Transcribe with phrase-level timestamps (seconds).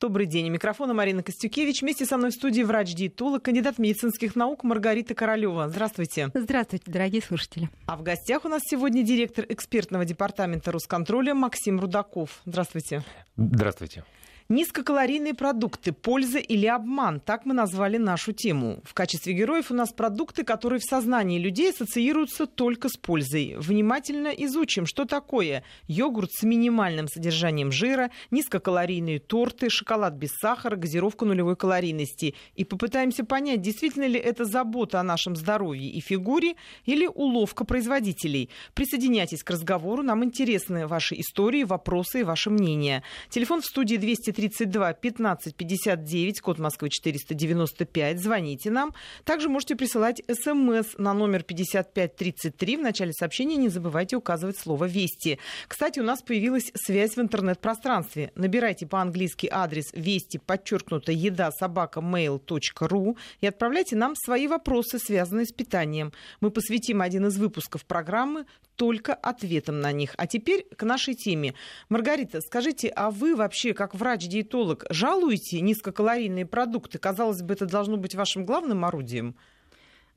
[0.00, 0.48] Добрый день.
[0.48, 1.82] У микрофона Марина Костюкевич.
[1.82, 5.68] Вместе со мной в студии врач-диетолог, кандидат медицинских наук Маргарита Королева.
[5.68, 6.30] Здравствуйте.
[6.34, 7.68] Здравствуйте, дорогие слушатели.
[7.86, 12.42] А в гостях у нас сегодня директор экспертного департамента Росконтроля Максим Рудаков.
[12.46, 13.02] Здравствуйте.
[13.36, 14.04] Здравствуйте.
[14.50, 15.92] Низкокалорийные продукты.
[15.92, 17.20] Польза или обман?
[17.20, 18.80] Так мы назвали нашу тему.
[18.82, 23.56] В качестве героев у нас продукты, которые в сознании людей ассоциируются только с пользой.
[23.58, 31.26] Внимательно изучим, что такое йогурт с минимальным содержанием жира, низкокалорийные торты, шоколад без сахара, газировка
[31.26, 32.34] нулевой калорийности.
[32.54, 36.54] И попытаемся понять, действительно ли это забота о нашем здоровье и фигуре
[36.86, 38.48] или уловка производителей.
[38.72, 40.02] Присоединяйтесь к разговору.
[40.02, 43.02] Нам интересны ваши истории, вопросы и ваше мнение.
[43.28, 48.20] Телефон в студии 200 232 15 59, код Москвы 495.
[48.20, 48.94] Звоните нам.
[49.24, 52.76] Также можете присылать смс на номер 5533.
[52.76, 55.40] В начале сообщения не забывайте указывать слово «Вести».
[55.66, 58.30] Кстати, у нас появилась связь в интернет-пространстве.
[58.36, 65.52] Набирайте по-английски адрес вести, подчеркнуто, еда, собака, mail.ru и отправляйте нам свои вопросы, связанные с
[65.52, 66.12] питанием.
[66.40, 68.44] Мы посвятим один из выпусков программы
[68.78, 70.14] только ответом на них.
[70.16, 71.54] А теперь к нашей теме.
[71.88, 76.98] Маргарита, скажите, а вы вообще, как врач-диетолог, жалуете низкокалорийные продукты?
[76.98, 79.34] Казалось бы, это должно быть вашим главным орудием.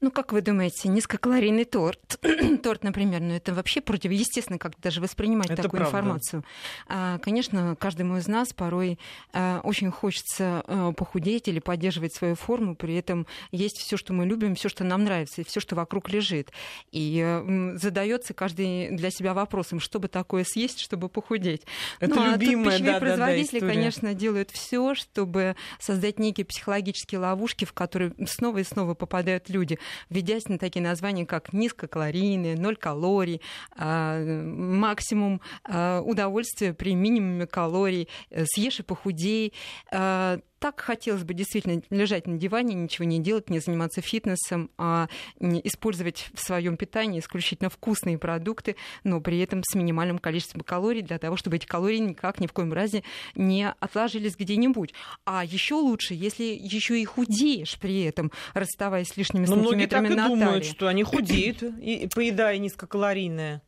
[0.02, 2.20] Ну, как вы думаете, низкокалорийный торт,
[2.64, 5.98] торт, например, ну это вообще противоестественно, как даже воспринимать это такую правда.
[6.00, 6.44] информацию.
[6.88, 8.98] А, конечно, каждому из нас порой
[9.32, 14.26] а, очень хочется а, похудеть или поддерживать свою форму, при этом есть все, что мы
[14.26, 16.52] любим, все, что нам нравится, и все, что вокруг лежит.
[16.92, 21.62] И а, задается каждый для себя вопросом, что бы такое съесть, чтобы похудеть.
[22.00, 26.44] Это ну, любимая, а тут да, производители, да, да, конечно, делают все, чтобы создать некие
[26.44, 29.78] психологические ловушки, в которые снова и снова попадают люди
[30.10, 33.42] введясь на такие названия, как низкокалорийные, ноль калорий,
[33.76, 39.54] а, максимум а, удовольствия при минимуме калорий, э, съешь и похудей
[39.92, 45.10] а, так хотелось бы действительно лежать на диване, ничего не делать, не заниматься фитнесом, а
[45.40, 51.18] использовать в своем питании исключительно вкусные продукты, но при этом с минимальным количеством калорий для
[51.18, 54.94] того, чтобы эти калории никак ни в коем разе не отложились где-нибудь.
[55.26, 60.16] А еще лучше, если еще и худеешь при этом, расставаясь с лишними но сантиметрами многие
[60.16, 63.64] так и думают, что они худеют, и, поедая низкокалорийное.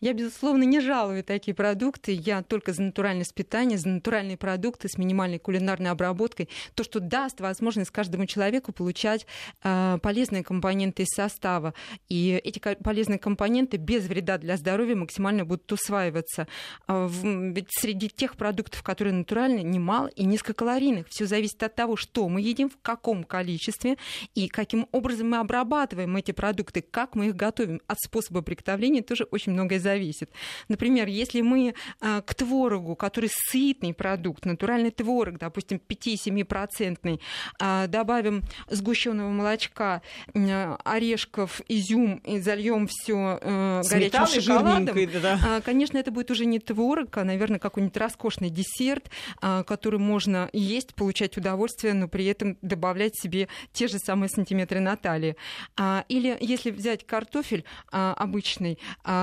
[0.00, 2.12] Я, безусловно, не жалую такие продукты.
[2.12, 6.48] Я только за натуральность питания, за натуральные продукты с минимальной кулинарной обработкой.
[6.74, 9.26] То, что даст возможность каждому человеку получать
[9.64, 11.74] э, полезные компоненты из состава.
[12.08, 16.46] И эти полезные компоненты без вреда для здоровья максимально будут усваиваться.
[16.86, 21.08] А ведь среди тех продуктов, которые натуральны, немало и низкокалорийных.
[21.08, 23.96] Все зависит от того, что мы едим, в каком количестве
[24.36, 27.80] и каким образом мы обрабатываем эти продукты, как мы их готовим.
[27.88, 29.87] От способа приготовления тоже очень многое зависит.
[30.68, 37.20] Например, если мы а, к творогу, который сытный продукт, натуральный творог, допустим, 5-7%,
[37.58, 40.02] а, добавим сгущенного молочка,
[40.84, 45.40] орешков, изюм и зальем все э, горячим шоколадом, да.
[45.44, 49.10] А, конечно, это будет уже не творог, а, наверное, какой-нибудь роскошный десерт,
[49.40, 54.96] который можно есть, получать удовольствие, но при этом добавлять себе те же самые сантиметры на
[54.96, 55.36] талии.
[56.08, 58.78] Или если взять картофель обычный,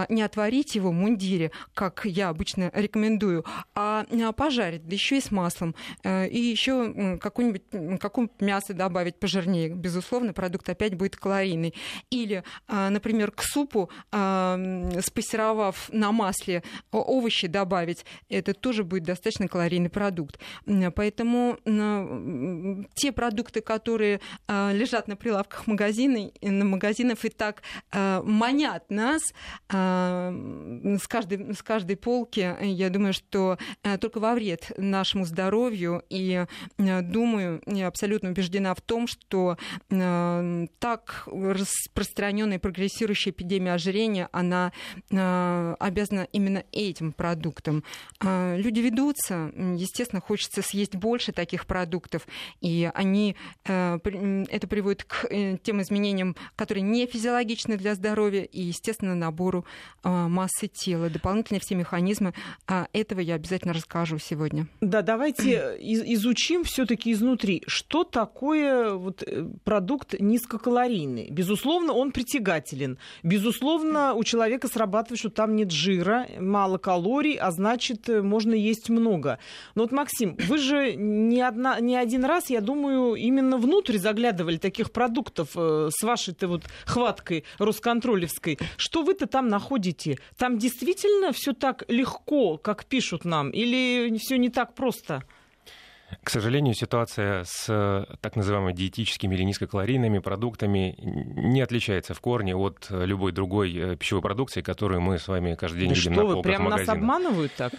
[0.09, 3.43] не отварить варить его в мундире, как я обычно рекомендую,
[3.73, 5.75] а, а пожарить, да еще и с маслом.
[6.03, 9.69] Э, и еще какое-нибудь какое мясо добавить пожирнее.
[9.69, 11.73] Безусловно, продукт опять будет калорийный.
[12.09, 14.57] Или, а, например, к супу, а,
[15.01, 20.39] спассеровав на масле овощи добавить, это тоже будет достаточно калорийный продукт.
[20.95, 21.57] Поэтому
[22.95, 27.61] те продукты, которые лежат на прилавках магазинов, на магазинов и так
[27.91, 29.21] манят нас,
[30.45, 36.03] с каждой, с каждой полки, э, я думаю, что э, только во вред нашему здоровью.
[36.09, 36.45] И
[36.77, 39.57] э, думаю, я абсолютно убеждена в том, что
[39.89, 44.71] так распространенная прогрессирующая эпидемия ожирения, она
[45.09, 47.83] обязана именно этим продуктам.
[48.21, 52.27] Люди ведутся, естественно, хочется съесть больше таких продуктов,
[52.61, 55.27] и они, это приводит к
[55.63, 59.65] тем изменениям, которые не физиологичны для здоровья, и, естественно, набору
[60.35, 62.33] массы тела, дополнительные все механизмы.
[62.67, 64.67] А этого я обязательно расскажу сегодня.
[64.81, 71.29] Да, давайте изучим все-таки изнутри, что такое вот э, продукт низкокалорийный.
[71.29, 72.97] Безусловно, он притягателен.
[73.23, 78.89] Безусловно, у человека срабатывает, что там нет жира, мало калорий, а значит, э, можно есть
[78.89, 79.39] много.
[79.75, 84.57] Но вот, Максим, вы же не, одна, не один раз, я думаю, именно внутрь заглядывали
[84.57, 88.59] таких продуктов э, с вашей-то вот хваткой Росконтролевской.
[88.77, 90.17] Что вы-то там находите?
[90.37, 95.23] Там действительно все так легко, как пишут нам, или все не так просто?
[96.23, 102.55] К сожалению, ситуация с э, так называемыми диетическими или низкокалорийными продуктами не отличается в корне
[102.55, 106.21] от любой другой э, пищевой продукции, которую мы с вами каждый день да видим что
[106.21, 106.87] на вы, полках прям магазина.
[106.93, 107.73] нас обманывают так?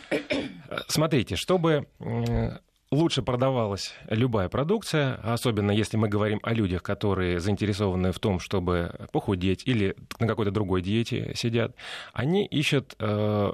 [0.89, 1.87] Смотрите, чтобы
[2.97, 9.09] лучше продавалась любая продукция, особенно если мы говорим о людях, которые заинтересованы в том, чтобы
[9.13, 11.75] похудеть или на какой-то другой диете сидят,
[12.13, 13.53] они ищут э,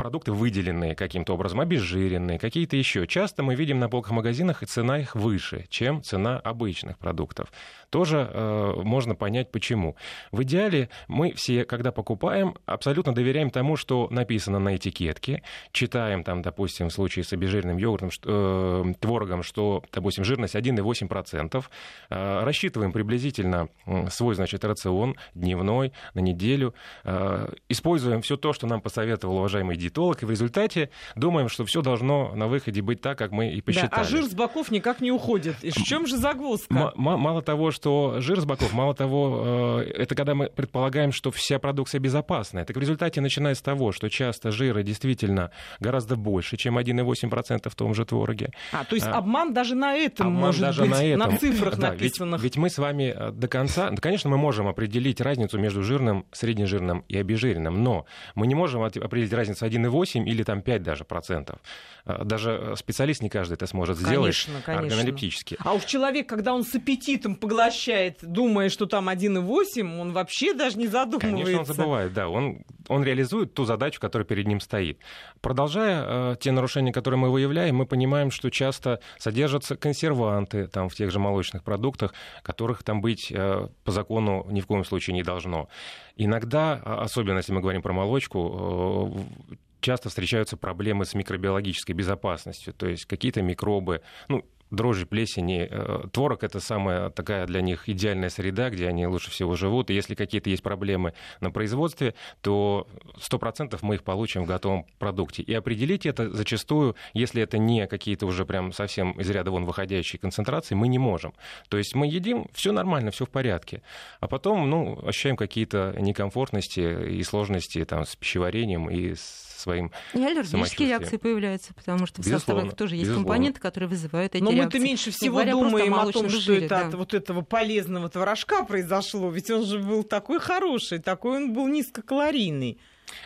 [0.00, 3.06] продукты выделенные каким-то образом, обезжиренные, какие-то еще.
[3.06, 7.52] Часто мы видим на полках магазинах, и цена их выше, чем цена обычных продуктов.
[7.90, 9.96] Тоже э, можно понять, почему.
[10.32, 15.42] В идеале мы все, когда покупаем, абсолютно доверяем тому, что написано на этикетке,
[15.72, 21.68] читаем там, допустим, в случае с обезжиренным йогуртом, что, э, творогом, что, допустим, жирность 1,8%,
[22.08, 23.68] э, рассчитываем приблизительно
[24.08, 26.74] свой, значит, рацион дневной на неделю,
[27.04, 29.89] э, используем все то, что нам посоветовал уважаемый диетолог,
[30.22, 33.90] и в результате думаем, что все должно на выходе быть так, как мы и посчитали.
[33.90, 35.56] Да, а жир с боков никак не уходит.
[35.62, 36.74] И в чем же загвоздка?
[36.74, 41.30] М- мало того, что жир с боков, мало того, э, это когда мы предполагаем, что
[41.30, 42.64] вся продукция безопасная.
[42.64, 45.50] Так в результате начиная с того, что часто жира действительно
[45.80, 48.50] гораздо больше, чем 1,8% в том же твороге.
[48.72, 51.18] А, то есть а, обман даже на этом обман может даже быть, на, этом.
[51.32, 52.42] на цифрах да, написанных.
[52.42, 56.26] Ведь, ведь мы с вами э, до конца, конечно, мы можем определить разницу между жирным,
[56.32, 61.60] среднежирным и обезжиренным, но мы не можем определить разницу 1,8 или там 5 даже процентов.
[62.04, 64.96] А, даже специалист не каждый это сможет сделать конечно, конечно.
[64.96, 65.56] органолептически.
[65.64, 70.78] А уж человек, когда он с аппетитом поглощает, думая, что там 1,8, он вообще даже
[70.78, 71.44] не задумывается.
[71.44, 72.28] Конечно, он забывает, да.
[72.28, 74.98] Он, он реализует ту задачу, которая перед ним стоит.
[75.40, 80.94] Продолжая э, те нарушения, которые мы выявляем, мы понимаем, что часто содержатся консерванты там, в
[80.94, 85.22] тех же молочных продуктах, которых там быть э, по закону ни в коем случае не
[85.22, 85.68] должно.
[86.16, 89.14] Иногда, а, особенно если мы говорим про молочку,
[89.50, 95.68] э, часто встречаются проблемы с микробиологической безопасностью, то есть какие-то микробы, ну, дрожжи, плесени.
[95.70, 99.90] Э, творог— это самая такая для них идеальная среда, где они лучше всего живут.
[99.90, 102.86] И если какие-то есть проблемы на производстве, то
[103.18, 105.42] 100% мы их получим в готовом продукте.
[105.42, 110.20] И определить это зачастую, если это не какие-то уже прям совсем из ряда вон выходящие
[110.20, 111.34] концентрации, мы не можем.
[111.68, 113.82] То есть мы едим, все нормально, все в порядке.
[114.20, 120.22] А потом, ну, ощущаем какие-то некомфортности и сложности там, с пищеварением и с своим И
[120.22, 123.28] аллергические реакции появляются, потому что в составах тоже есть безусловно.
[123.28, 124.78] компоненты, которые вызывают эти Но реакции.
[124.78, 126.86] мы-то меньше всего думаем о, о том, что жире, это да.
[126.88, 131.68] от вот этого полезного творожка произошло, ведь он же был такой хороший, такой он был
[131.68, 132.78] низкокалорийный.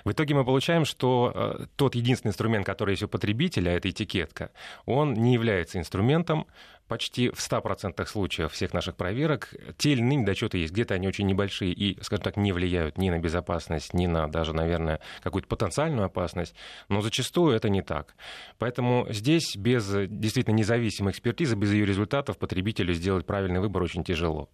[0.04, 4.50] В итоге мы получаем, что э, тот единственный инструмент, который есть у потребителя, это этикетка,
[4.86, 6.46] он не является инструментом,
[6.88, 10.72] почти в 100% случаев всех наших проверок те или иные недочеты есть.
[10.72, 14.52] Где-то они очень небольшие и, скажем так, не влияют ни на безопасность, ни на даже,
[14.52, 16.54] наверное, какую-то потенциальную опасность.
[16.88, 18.14] Но зачастую это не так.
[18.58, 24.50] Поэтому здесь без действительно независимой экспертизы, без ее результатов потребителю сделать правильный выбор очень тяжело.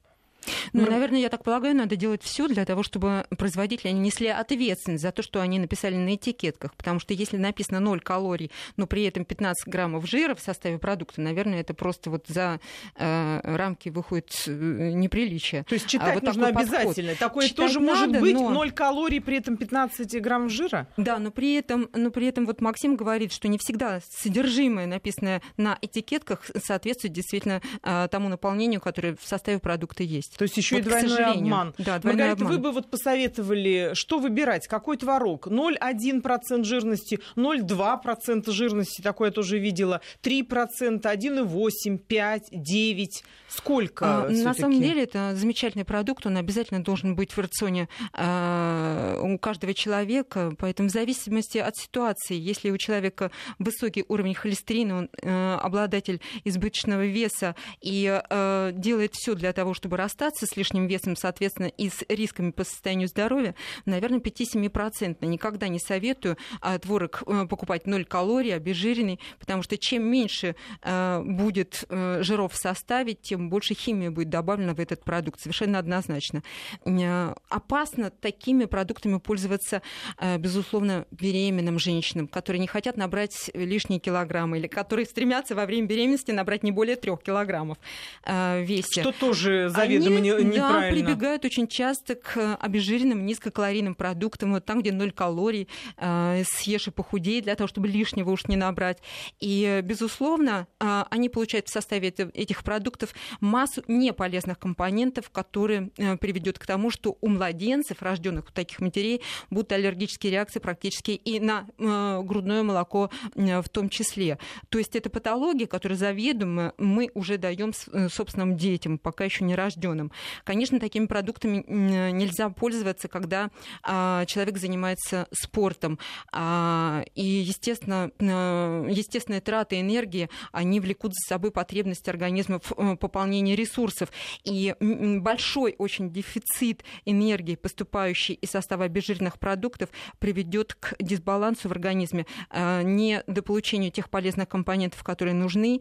[0.72, 5.02] Ну, ну, наверное, я так полагаю, надо делать все для того, чтобы производители несли ответственность
[5.02, 6.74] за то, что они написали на этикетках.
[6.74, 11.20] Потому что если написано 0 калорий, но при этом 15 граммов жира в составе продукта,
[11.20, 12.60] наверное, это просто вот за
[12.96, 15.64] э, рамки выходит э, неприличие.
[15.64, 17.10] То есть читать а вот нужно обязательно.
[17.10, 17.18] Подход.
[17.18, 18.50] Такое читать тоже надо, может быть но...
[18.50, 20.86] 0 калорий, при этом 15 граммов жира?
[20.96, 25.42] Да, но при этом, но при этом вот Максим говорит, что не всегда содержимое, написанное
[25.56, 30.38] на этикетках, соответствует действительно э, тому наполнению, которое в составе продукта есть есть.
[30.38, 31.74] То есть еще вот, и двойной обман.
[31.78, 32.52] Да, двойной Маргарита, обман.
[32.52, 34.66] вы бы вот посоветовали, что выбирать?
[34.66, 35.46] Какой творог?
[35.46, 43.24] 0,1% жирности, 0,2% жирности, такое я тоже видела, 3%, 1,8%, 5, 9.
[43.50, 44.26] Сколько?
[44.26, 49.38] А, на самом деле это замечательный продукт, он обязательно должен быть в рационе э, у
[49.38, 55.54] каждого человека, поэтому в зависимости от ситуации, если у человека высокий уровень холестерина, он э,
[55.54, 61.66] обладатель избыточного веса и э, делает все для того, чтобы расстаться с лишним весом, соответственно,
[61.66, 65.26] и с рисками по состоянию здоровья, наверное, 5-7%.
[65.26, 71.22] Никогда не советую э, творог э, покупать 0 калорий, обезжиренный, потому что чем меньше э,
[71.24, 75.40] будет э, жиров в составе, тем тем больше химии будет добавлено в этот продукт.
[75.40, 76.42] Совершенно однозначно.
[76.84, 79.82] Э, опасно такими продуктами пользоваться,
[80.18, 85.86] э, безусловно, беременным женщинам, которые не хотят набрать лишние килограммы или которые стремятся во время
[85.86, 87.78] беременности набрать не более трех килограммов
[88.24, 89.02] э, весе.
[89.02, 94.80] Что тоже заведомо Они не, Да, прибегают очень часто к обезжиренным низкокалорийным продуктам, вот там,
[94.80, 98.98] где ноль калорий, съешь и похудей, для того, чтобы лишнего уж не набрать.
[99.40, 106.66] И, безусловно, они получают в составе этих продуктов массу неполезных компонентов, которые э, приведет к
[106.66, 112.62] тому, что у младенцев, рожденных у таких матерей, будут аллергические реакции практически и на грудное
[112.62, 114.38] молоко в том числе.
[114.68, 117.72] То есть это патология, которая заведомо мы уже даем
[118.08, 120.12] собственным детям, пока еще не рожденным.
[120.44, 123.50] Конечно, такими продуктами нельзя пользоваться, когда
[123.82, 125.98] а, человек занимается спортом.
[126.32, 133.54] А, и, естественно, естественные траты энергии, они влекут за собой потребность организма в э, пополнении
[133.54, 134.10] ресурсов.
[134.44, 142.26] И большой очень дефицит энергии, поступающей из состава обезжиренных продуктов, приведет к дисбалансу в организме,
[142.50, 145.80] а, не до получения тех полезных компонентов, которые нужны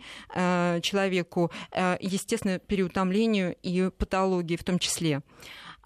[0.82, 1.52] человеку,
[2.00, 5.22] естественно, переутомлению и патологии в том числе.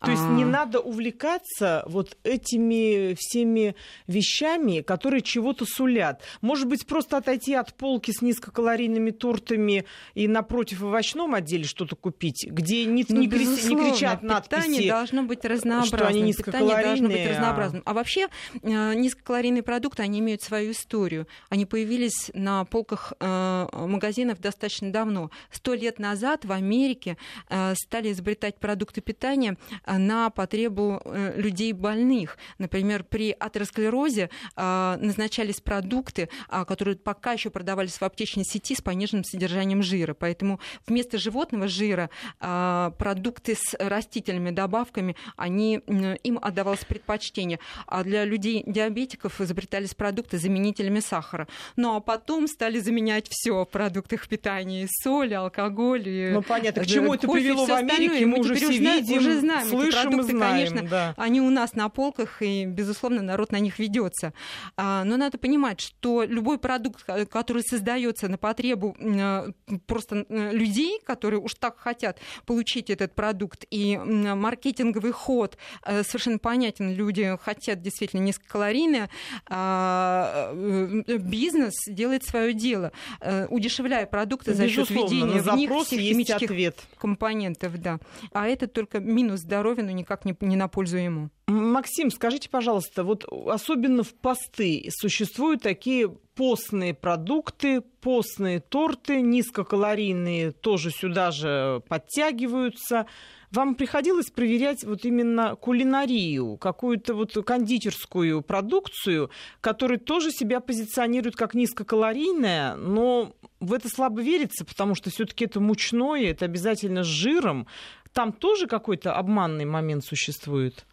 [0.03, 0.48] То есть не а.
[0.48, 6.22] надо увлекаться вот этими всеми вещами, которые чего-то сулят.
[6.41, 11.95] Может быть, просто отойти от полки с низкокалорийными тортами и напротив в овощном отделе что-то
[11.95, 13.63] купить, где не, ну, не, крис...
[13.65, 16.00] не кричат надписи, питание должно быть разнообразным.
[16.00, 16.75] Что они низкокалорийные.
[16.75, 17.83] Питание должно быть разнообразным.
[17.86, 18.27] А вообще
[18.62, 21.27] э, низкокалорийные продукты, они имеют свою историю.
[21.48, 25.31] Они появились на полках э, магазинов достаточно давно.
[25.50, 27.17] Сто лет назад в Америке
[27.50, 29.57] э, стали изобретать продукты питания
[29.98, 32.38] на потребу э, людей больных.
[32.58, 38.82] Например, при атеросклерозе а, назначались продукты, а, которые пока еще продавались в аптечной сети с
[38.82, 40.14] пониженным содержанием жира.
[40.14, 42.10] Поэтому вместо животного жира
[42.40, 45.76] а, продукты с растительными добавками, они,
[46.24, 47.60] им отдавалось предпочтение.
[47.88, 51.48] А для людей диабетиков изобретались продукты с заменителями сахара.
[51.76, 54.88] Ну а потом стали заменять все в продуктах питания.
[55.04, 56.32] соль, алкоголь.
[56.34, 59.68] Ну понятно, к чему это привело в Америке, мы, мы уже все видим, уже знаем,
[59.84, 61.13] слышим продукты, знаем, конечно, да.
[61.18, 64.34] они у нас на полках, и, безусловно, народ на них ведется.
[64.78, 69.52] А, но надо понимать, что любой продукт, который создается на потребу а,
[69.86, 76.94] просто людей, которые уж так хотят получить этот продукт, и маркетинговый ход э, совершенно понятен,
[76.94, 79.10] люди хотят действительно низкокалорийное,
[79.48, 86.50] а, бизнес делает свое дело, э, удешевляя продукты за счет введения в них всех химических
[86.50, 86.78] ответ.
[86.98, 87.78] компонентов.
[87.80, 88.00] Да.
[88.32, 91.30] А это только минус здоровья, но никак не, не на пользу ему.
[91.48, 100.92] Максим, скажите, пожалуйста, вот особенно в посты существуют такие постные продукты, постные торты, низкокалорийные тоже
[100.92, 103.08] сюда же подтягиваются.
[103.53, 109.29] Вам приходилось проверять вот именно кулинарию, какую-то вот кондитерскую продукцию,
[109.62, 115.60] которая тоже себя позиционирует как низкокалорийная, но в это слабо верится, потому что все-таки это
[115.60, 117.67] мучное, это обязательно с жиром
[118.12, 120.86] там тоже какой-то обманный момент существует?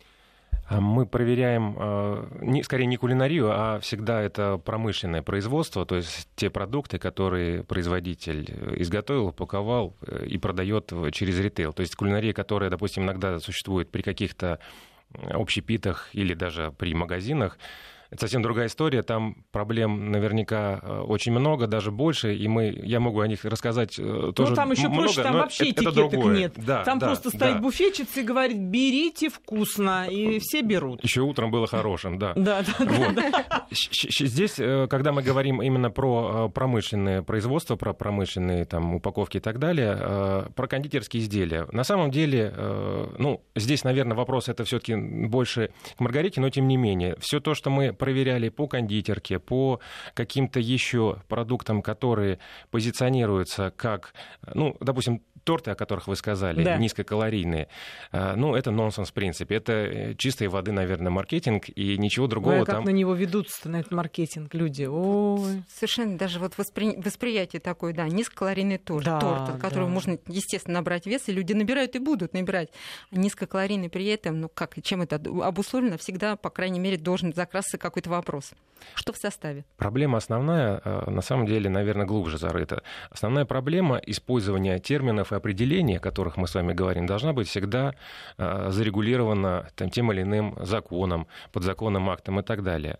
[0.70, 6.48] А мы проверяем, э, скорее не кулинарию, а всегда это промышленное производство, то есть те
[6.48, 11.72] продукты, которые производитель изготовил, упаковал э, и продает через ритейл.
[11.72, 14.60] То есть кулинария, которая, допустим, иногда существует при каких-то
[15.12, 17.58] общепитах или даже при магазинах,
[18.10, 19.02] это совсем другая история.
[19.02, 23.98] Там проблем наверняка э, очень много, даже больше, и мы, я могу о них рассказать
[23.98, 26.52] э, ну, тоже Ну, там еще много, проще, там вообще это, этикеток это нет.
[26.56, 27.58] Да, там да, просто стоит да.
[27.60, 31.04] буфетчица и говорит, берите вкусно, и все берут.
[31.04, 32.32] Еще утром было хорошим, да.
[32.34, 33.14] Да, да, вот.
[33.14, 33.66] да.
[33.70, 39.60] Здесь, э, когда мы говорим именно про промышленное производство, про промышленные там, упаковки и так
[39.60, 42.52] далее, про кондитерские изделия, на самом деле,
[43.18, 47.54] ну, здесь, наверное, вопрос это все-таки больше к Маргарите, но тем не менее, все то,
[47.54, 49.78] что мы проверяли по кондитерке, по
[50.14, 52.40] каким-то еще продуктам, которые
[52.70, 54.14] позиционируются как,
[54.54, 56.76] ну, допустим, торты, о которых вы сказали, да.
[56.76, 57.68] низкокалорийные,
[58.12, 59.56] а, ну, это нонсенс в принципе.
[59.56, 62.84] Это э, чистой воды, наверное, маркетинг, и ничего другого Ой, а как там...
[62.84, 64.84] на него ведутся на этот маркетинг люди?
[64.84, 65.62] Ой.
[65.68, 66.96] Совершенно даже вот воспри...
[66.96, 69.94] восприятие такое, да, низкокалорийный торт, да, торт от которого да.
[69.94, 72.70] можно, естественно, набрать вес, и люди набирают и будут набирать.
[73.10, 77.78] А низкокалорийный при этом, ну, как, чем это обусловлено, всегда, по крайней мере, должен закраситься
[77.90, 78.52] какой-то вопрос.
[78.94, 79.64] Что в составе?
[79.76, 82.82] Проблема основная, э, на самом деле, наверное, глубже зарыта.
[83.10, 87.94] Основная проблема использования терминов и определений, о которых мы с вами говорим, должна быть всегда
[88.38, 92.98] э, зарегулирована там, тем или иным законом, подзаконным актом и так далее.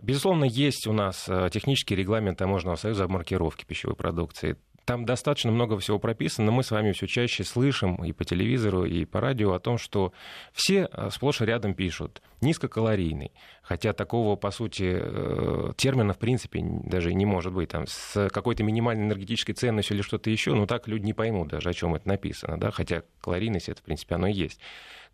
[0.00, 4.56] Безусловно, есть у нас э, технический регламент Таможенного союза о маркировке пищевой продукции.
[4.88, 8.86] Там достаточно много всего прописано, но мы с вами все чаще слышим и по телевизору,
[8.86, 10.14] и по радио о том, что
[10.54, 13.32] все сплошь и рядом пишут низкокалорийный.
[13.60, 17.68] Хотя такого, по сути, э, термина, в принципе, даже не может быть.
[17.68, 21.68] Там, с какой-то минимальной энергетической ценностью или что-то еще, ну так люди не поймут даже,
[21.68, 22.58] о чем это написано.
[22.58, 22.70] Да?
[22.70, 24.58] Хотя калорийность, это, в принципе, оно и есть.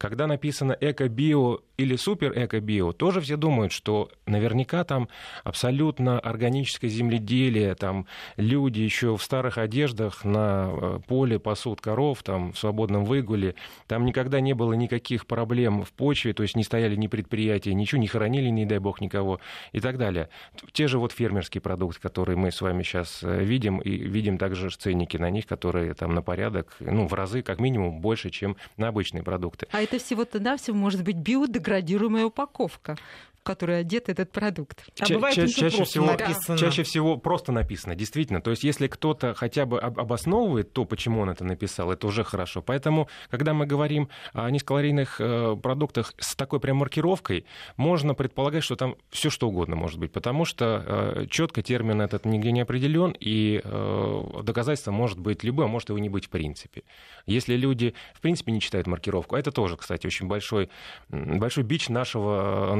[0.04, 5.08] Когда написано эко-био или супер-эко-био, тоже все думают, что наверняка там
[5.44, 8.06] абсолютно органическое земледелие, там
[8.36, 13.54] люди еще в старых одеждах на э, поле пасут коров, там в свободном выгуле,
[13.86, 17.98] там никогда не было никаких проблем в почве, то есть не стояли ни предприятия, ничего
[17.98, 19.40] не хоронили, не дай бог, никого
[19.72, 20.28] и так далее.
[20.72, 24.68] Те же вот фермерские продукты, которые мы с вами сейчас э, видим, и видим также
[24.68, 28.88] ценники на них, которые там на порядок, ну, в разы как минимум больше, чем на
[28.88, 29.66] обычные продукты.
[29.72, 32.96] А это всего-то навсего может быть биодеградируемая упаковка
[33.44, 34.86] в которой одет этот продукт.
[34.98, 36.56] А ча- бывает ча- чаще, всего, написано.
[36.56, 38.40] чаще всего просто написано, действительно.
[38.40, 42.24] То есть если кто-то хотя бы об- обосновывает то, почему он это написал, это уже
[42.24, 42.62] хорошо.
[42.62, 47.44] Поэтому, когда мы говорим о низкокалорийных э, продуктах с такой прям маркировкой,
[47.76, 52.24] можно предполагать, что там все что угодно может быть, потому что э, четко термин этот
[52.24, 56.30] нигде не определен, и э, доказательство может быть любое, а может его не быть в
[56.30, 56.82] принципе.
[57.26, 60.70] Если люди в принципе не читают маркировку, а это тоже, кстати, очень большой,
[61.10, 62.76] большой бич нашего э,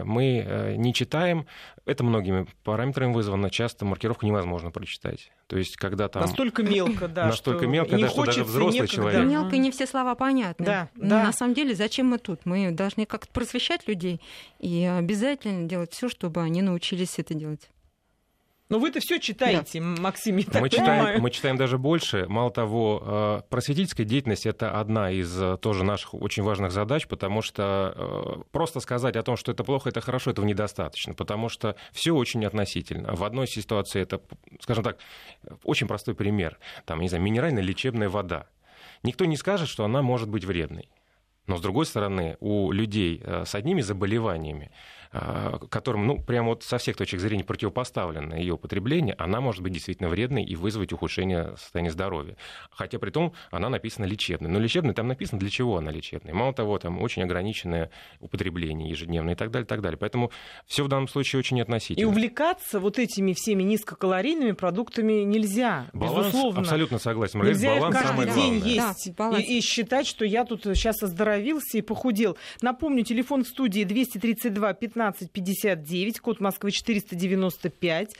[0.00, 1.46] населения, мы э, не читаем.
[1.84, 3.50] Это многими параметрами вызвано.
[3.50, 5.32] Часто маркировку невозможно прочитать.
[5.48, 6.22] То есть, когда там...
[6.22, 7.26] Настолько мелко, да.
[7.26, 9.24] Настолько мелко, да, что даже взрослый человек...
[9.24, 10.64] Мелко, не все слова понятны.
[10.64, 11.24] Да, Но да.
[11.24, 12.46] на самом деле, зачем мы тут?
[12.46, 14.20] Мы должны как-то просвещать людей
[14.60, 17.68] и обязательно делать все, чтобы они научились это делать.
[18.72, 20.00] Но вы-то все читаете, да.
[20.00, 22.24] Максим, я так мы читаем, мы читаем даже больше.
[22.26, 27.42] Мало того, э, просветительская деятельность это одна из э, тоже наших очень важных задач, потому
[27.42, 31.76] что э, просто сказать о том, что это плохо, это хорошо, этого недостаточно, потому что
[31.92, 33.14] все очень относительно.
[33.14, 34.22] В одной ситуации это,
[34.60, 34.96] скажем так,
[35.64, 36.58] очень простой пример.
[36.86, 38.46] Там, не знаю, минеральная лечебная вода.
[39.02, 40.88] Никто не скажет, что она может быть вредной.
[41.46, 44.70] Но, с другой стороны, у людей с одними заболеваниями
[45.12, 50.08] которым, ну, прямо вот со всех точек зрения противопоставлено ее употребление, она может быть действительно
[50.08, 52.36] вредной и вызвать ухудшение состояния здоровья.
[52.70, 54.50] Хотя при том она написана лечебной.
[54.50, 56.32] Но лечебной там написано, для чего она лечебная.
[56.32, 57.90] Мало того, там очень ограниченное
[58.20, 59.98] употребление ежедневное и так далее, и так далее.
[59.98, 60.30] Поэтому
[60.66, 62.02] все в данном случае очень относительно.
[62.02, 66.60] И увлекаться вот этими всеми низкокалорийными продуктами нельзя, баланс, безусловно.
[66.60, 67.38] Абсолютно согласен.
[67.38, 68.88] Маргарита, нельзя баланс каждый самое день главное.
[68.88, 72.38] есть да, и, и считать, что я тут сейчас оздоровился и похудел.
[72.62, 78.10] Напомню, телефон в студии 232 15 1559, код Москвы 495.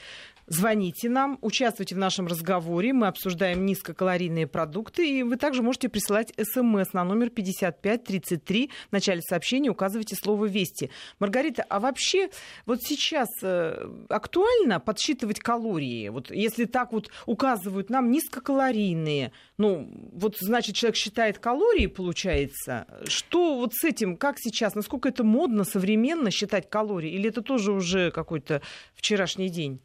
[0.47, 2.91] Звоните нам, участвуйте в нашем разговоре.
[2.91, 5.07] Мы обсуждаем низкокалорийные продукты.
[5.07, 8.69] И вы также можете присылать смс на номер 5533.
[8.89, 10.89] В начале сообщения указывайте слово «Вести».
[11.19, 12.29] Маргарита, а вообще
[12.65, 16.09] вот сейчас э, актуально подсчитывать калории?
[16.09, 22.85] Вот если так вот указывают нам низкокалорийные, ну вот значит человек считает калории, получается.
[23.07, 27.11] Что вот с этим, как сейчас, насколько это модно, современно считать калории?
[27.11, 28.61] Или это тоже уже какой-то
[28.93, 29.79] вчерашний день?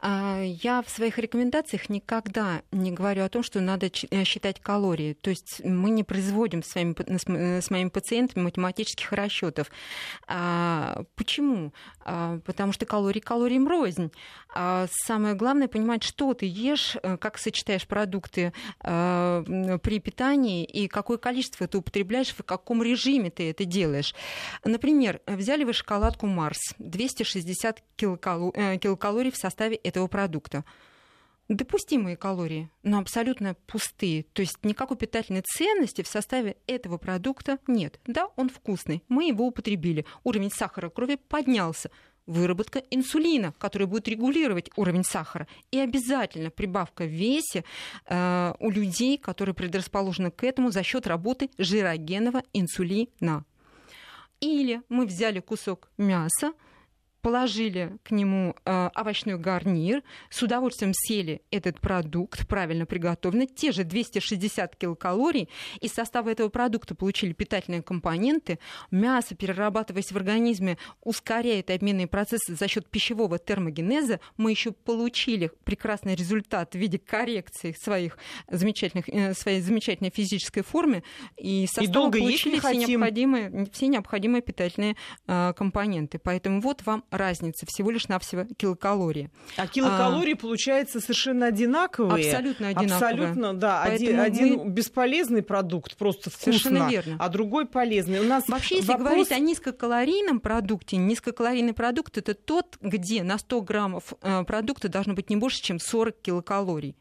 [0.00, 5.14] А, я в своих рекомендациях никогда не говорю о том, что надо э, считать калории.
[5.14, 9.70] То есть мы не производим с, вами, э, с моими пациентами математических расчетов.
[10.26, 11.72] А, почему?
[12.00, 14.10] А, потому что калории калориям рознь.
[14.86, 21.66] Самое главное понимать, что ты ешь, э, как сочетаешь продукты при питании и какое количество
[21.66, 24.14] ты употребляешь, в каком режиме ты это делаешь.
[24.64, 30.64] Например, взяли вы шоколадку Марс, 260 килокалорий в составе этого продукта.
[31.48, 34.22] Допустимые калории, но абсолютно пустые.
[34.32, 38.00] То есть никакой питательной ценности в составе этого продукта нет.
[38.06, 40.06] Да, он вкусный, мы его употребили.
[40.24, 41.90] Уровень сахара крови поднялся.
[42.26, 45.46] Выработка инсулина, который будет регулировать уровень сахара.
[45.70, 47.64] И обязательно прибавка в весе
[48.06, 53.44] э, у людей, которые предрасположены к этому за счет работы жирогенного инсулина.
[54.40, 56.52] Или мы взяли кусок мяса,
[57.24, 63.82] положили к нему э, овощной гарнир, с удовольствием съели этот продукт, правильно приготовленный, те же
[63.82, 65.48] 260 килокалорий,
[65.80, 68.58] из состава этого продукта получили питательные компоненты,
[68.90, 76.16] мясо, перерабатываясь в организме, ускоряет обменные процессы за счет пищевого термогенеза, мы еще получили прекрасный
[76.16, 78.18] результат в виде коррекции своих
[78.50, 81.02] замечательных, э, своей замечательной физической формы,
[81.38, 82.80] и и долго получили все хотим.
[82.90, 86.18] необходимые, все необходимые питательные э, компоненты.
[86.18, 89.30] Поэтому вот вам разница, всего лишь навсего килокалории.
[89.56, 92.26] А килокалории, а, получается, совершенно одинаковые.
[92.26, 92.96] Абсолютно одинаковые.
[92.96, 93.82] Абсолютно, да.
[93.82, 94.70] Один, один мы...
[94.70, 97.16] бесполезный продукт, просто вкусно, верно.
[97.18, 98.20] а другой полезный.
[98.20, 99.08] У нас Вообще, если вопрос...
[99.08, 105.14] говорить о низкокалорийном продукте, низкокалорийный продукт это тот, где на 100 граммов э, продукта должно
[105.14, 106.96] быть не больше, чем 40 килокалорий.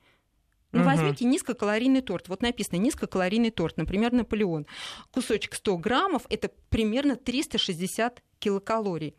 [0.74, 0.90] Ну, угу.
[0.90, 2.28] возьмите низкокалорийный торт.
[2.28, 4.66] Вот написано низкокалорийный торт, например, Наполеон.
[5.12, 9.16] Кусочек 100 граммов– это примерно 360 килокалорий.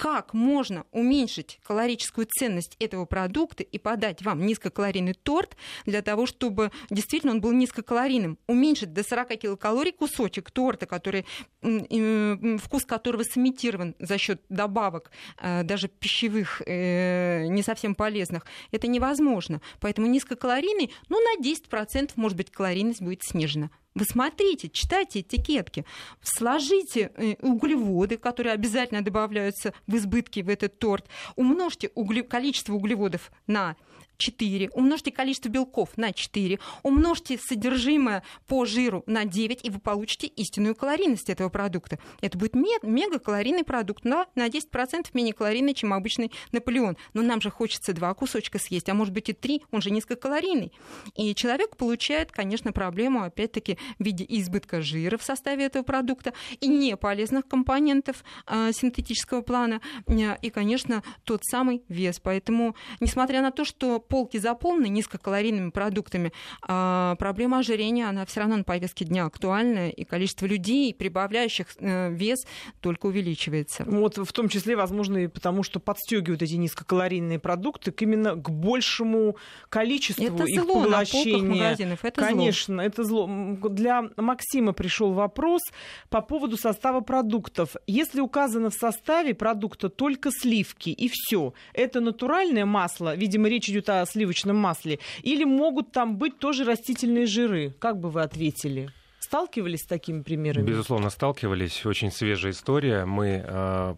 [0.00, 6.72] Как можно уменьшить калорическую ценность этого продукта и подать вам низкокалорийный торт для того, чтобы
[6.88, 8.38] действительно он был низкокалорийным.
[8.46, 11.26] Уменьшить до 40 килокалорий кусочек торта, который,
[11.60, 19.60] вкус которого сымитирован за счет добавок, э, даже пищевых, э, не совсем полезных, это невозможно.
[19.80, 23.68] Поэтому низкокалорийный, ну, на 10% может быть калорийность будет снижена.
[23.94, 25.84] Вы смотрите, читайте этикетки,
[26.22, 32.22] сложите э, углеводы, которые обязательно добавляются в избытке в этот торт, умножьте угле...
[32.22, 33.76] количество углеводов на
[34.20, 40.26] 4, умножьте количество белков на 4, умножьте содержимое по жиру на 9, и вы получите
[40.28, 41.98] истинную калорийность этого продукта.
[42.20, 46.96] Это будет мегакалорийный продукт, но на 10% менее калорийный, чем обычный Наполеон.
[47.14, 50.72] Но нам же хочется два кусочка съесть, а может быть и три, он же низкокалорийный.
[51.16, 56.68] И человек получает, конечно, проблему, опять-таки, в виде избытка жира в составе этого продукта и
[56.68, 62.20] неполезных компонентов э, синтетического плана, э, и, конечно, тот самый вес.
[62.20, 68.56] Поэтому, несмотря на то, что полки заполнены низкокалорийными продуктами, а проблема ожирения, она все равно
[68.56, 72.40] на повестке дня актуальна, и количество людей, прибавляющих э, вес,
[72.80, 73.84] только увеличивается.
[73.86, 78.50] Вот в том числе, возможно, и потому, что подстегивают эти низкокалорийные продукты к именно к
[78.50, 79.36] большему
[79.68, 81.42] количеству это их зло поглощения.
[81.42, 82.04] На магазинов.
[82.04, 82.82] Это Конечно, зло.
[82.82, 83.30] это зло.
[83.70, 85.62] Для Максима пришел вопрос
[86.08, 87.76] по поводу состава продуктов.
[87.86, 93.88] Если указано в составе продукта только сливки и все, это натуральное масло, видимо, речь идет
[93.88, 94.98] о сливочном масле?
[95.22, 97.74] Или могут там быть тоже растительные жиры?
[97.78, 98.90] Как бы вы ответили?
[99.20, 100.66] Сталкивались с такими примерами?
[100.66, 101.84] Безусловно, сталкивались.
[101.86, 103.04] Очень свежая история.
[103.04, 103.94] Мы э,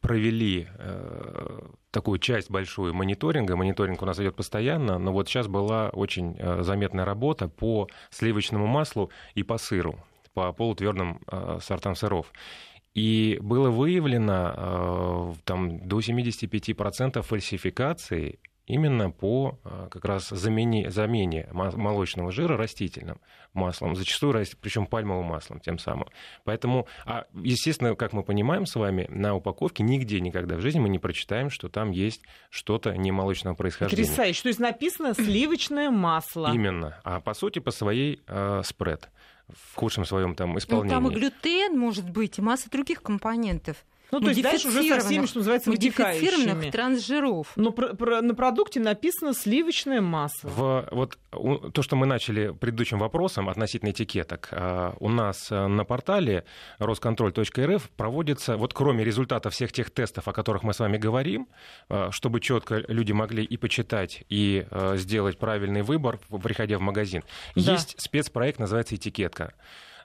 [0.00, 1.60] провели э,
[1.92, 3.54] такую часть большую мониторинга.
[3.54, 8.66] Мониторинг у нас идет постоянно, но вот сейчас была очень э, заметная работа по сливочному
[8.66, 9.98] маслу и по сыру,
[10.34, 12.32] по полутвердым э, сортам сыров.
[12.94, 21.48] И было выявлено э, там, до 75% фальсификации именно по а, как раз замене, замене
[21.52, 23.20] молочного жира растительным
[23.52, 26.08] маслом, зачастую причем пальмовым маслом тем самым.
[26.44, 30.88] Поэтому, а, естественно, как мы понимаем с вами, на упаковке нигде никогда в жизни мы
[30.88, 34.02] не прочитаем, что там есть что-то не молочного происхождения.
[34.02, 34.42] Потрясающе.
[34.42, 36.52] То есть написано сливочное масло.
[36.52, 37.00] Именно.
[37.04, 39.10] А по сути по своей э, спред
[39.48, 40.94] в худшем своем там исполнении.
[40.94, 43.84] Ну, там и глютен может быть, и масса других компонентов.
[44.12, 46.70] Ну, то есть дальше уже со всеми, что называется, вытекающими.
[46.70, 47.50] трансжиров.
[47.56, 50.50] Но про, про, на продукте написано сливочное масло.
[50.50, 51.18] В, вот
[51.72, 56.44] то, что мы начали предыдущим вопросом относительно этикеток, а, у нас э, на портале
[56.78, 61.48] росконтроль.рф проводится, вот кроме результатов всех тех тестов, о которых мы с вами говорим,
[61.88, 67.22] а, чтобы четко люди могли и почитать, и э, сделать правильный выбор, приходя в магазин,
[67.56, 67.72] да.
[67.72, 69.54] есть спецпроект, называется «Этикетка».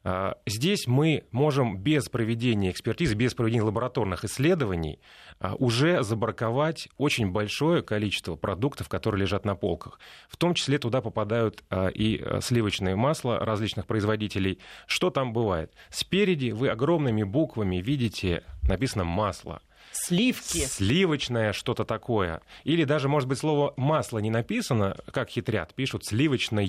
[0.09, 5.01] А, здесь мы можем без проведения экспертизы, без проведения лабораторных исследований
[5.37, 9.99] а, уже забраковать очень большое количество продуктов, которые лежат на полках.
[10.29, 14.59] В том числе туда попадают а, и сливочное масло различных производителей.
[14.85, 15.73] Что там бывает?
[15.89, 19.61] Спереди вы огромными буквами видите написано «масло».
[19.91, 20.59] Сливки.
[20.59, 22.41] Сливочное что-то такое.
[22.63, 26.63] Или даже, может быть, слово масло не написано, как хитрят, пишут сливочное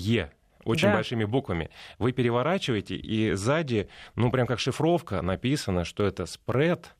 [0.63, 0.95] очень да.
[0.95, 1.69] большими буквами.
[1.97, 6.95] Вы переворачиваете, и сзади, ну, прям как шифровка, написано, что это спред,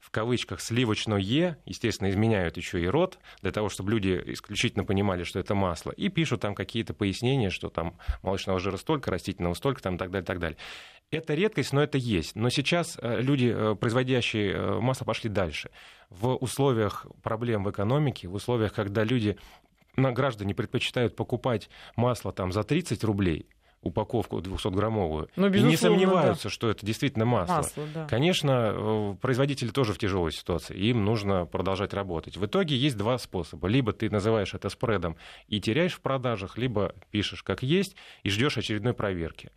[0.00, 5.38] в кавычках сливочное, естественно, изменяют еще и рот, для того, чтобы люди исключительно понимали, что
[5.38, 9.96] это масло, и пишут там какие-то пояснения, что там молочного жира столько, растительного столько, там,
[9.96, 10.58] и так далее, так далее.
[11.10, 12.36] Это редкость, но это есть.
[12.36, 15.70] Но сейчас э, люди, э, производящие э, масло, пошли дальше.
[16.10, 19.38] В условиях проблем в экономике, в условиях, когда люди
[19.98, 23.46] на граждане предпочитают покупать масло там за 30 рублей,
[23.82, 26.50] упаковку 200-граммовую, ну, и не сомневаются, да.
[26.50, 27.56] что это действительно масло.
[27.56, 28.06] масло да.
[28.06, 32.36] Конечно, э, производители тоже в тяжелой ситуации, им нужно продолжать работать.
[32.36, 33.68] В итоге есть два способа.
[33.68, 38.58] Либо ты называешь это спредом и теряешь в продажах, либо пишешь как есть и ждешь
[38.58, 39.50] очередной проверки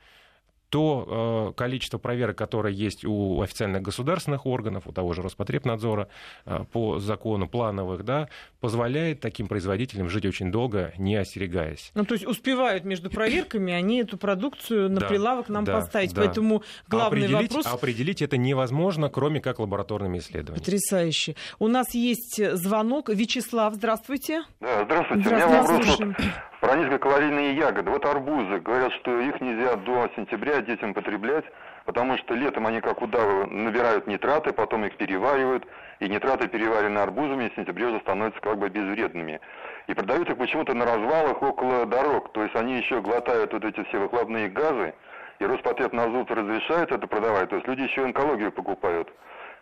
[0.71, 6.07] то э, количество проверок, которое есть у официальных государственных органов, у того же Роспотребнадзора
[6.45, 8.29] э, по закону плановых, да,
[8.61, 11.91] позволяет таким производителям жить очень долго, не остерегаясь.
[11.93, 16.13] Ну, то есть успевают между проверками, они эту продукцию на да, прилавок нам да, поставить.
[16.13, 16.21] Да.
[16.21, 17.65] Поэтому главный определить, вопрос...
[17.67, 20.63] Определить это невозможно, кроме как лабораторными исследованиями.
[20.63, 21.35] Потрясающе.
[21.59, 23.09] У нас есть звонок.
[23.09, 24.43] Вячеслав, здравствуйте.
[24.61, 25.27] Да, здравствуйте.
[25.27, 26.01] здравствуйте.
[26.01, 27.89] У меня вопрос про низкокалорийные ягоды.
[27.89, 28.59] Вот арбузы.
[28.59, 31.43] Говорят, что их нельзя до сентября детям потреблять,
[31.85, 35.65] потому что летом они, как удавы, набирают нитраты, потом их переваривают,
[35.99, 39.41] и нитраты, переваренные арбузами, в сентябре уже становятся как бы безвредными.
[39.87, 42.31] И продают их почему-то на развалах около дорог.
[42.31, 44.93] То есть они еще глотают вот эти все выхлопные газы,
[45.39, 47.49] и Роспотребнадзор разрешает это продавать.
[47.49, 49.11] То есть люди еще онкологию покупают.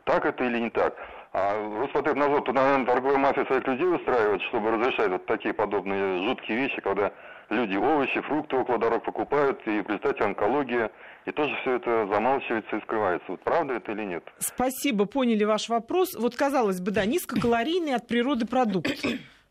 [0.04, 0.96] Так это или не так?
[1.32, 6.58] А Роспотребнадзор, тут, наверное, торговая мафия своих людей устраивает, чтобы разрешать вот такие подобные жуткие
[6.58, 7.12] вещи, когда
[7.50, 10.92] люди овощи, фрукты около дорог покупают, и в результате онкология,
[11.26, 13.26] и тоже все это замалчивается и скрывается.
[13.32, 14.24] Вот правда это или нет?
[14.40, 16.16] Спасибо, поняли ваш вопрос.
[16.16, 18.90] Вот, казалось бы, да, низкокалорийный от природы продукт.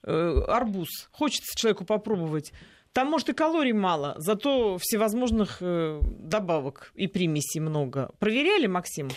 [0.04, 0.88] Э, арбуз.
[1.12, 2.52] Хочется человеку попробовать.
[2.92, 8.10] Там, может, и калорий мало, зато всевозможных э, добавок и примесей много.
[8.18, 9.08] Проверяли, Максим?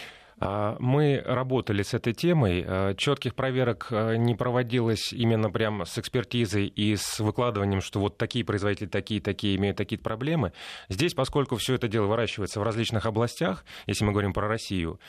[0.42, 2.66] А, мы работали с этой темой.
[2.68, 8.18] А, Четких проверок а, не проводилось именно прямо с экспертизой и с выкладыванием, что вот
[8.18, 10.52] такие производители, такие, такие имеют такие проблемы.
[10.90, 15.00] Здесь, поскольку все это дело выращивается в различных областях, если мы говорим про Россию,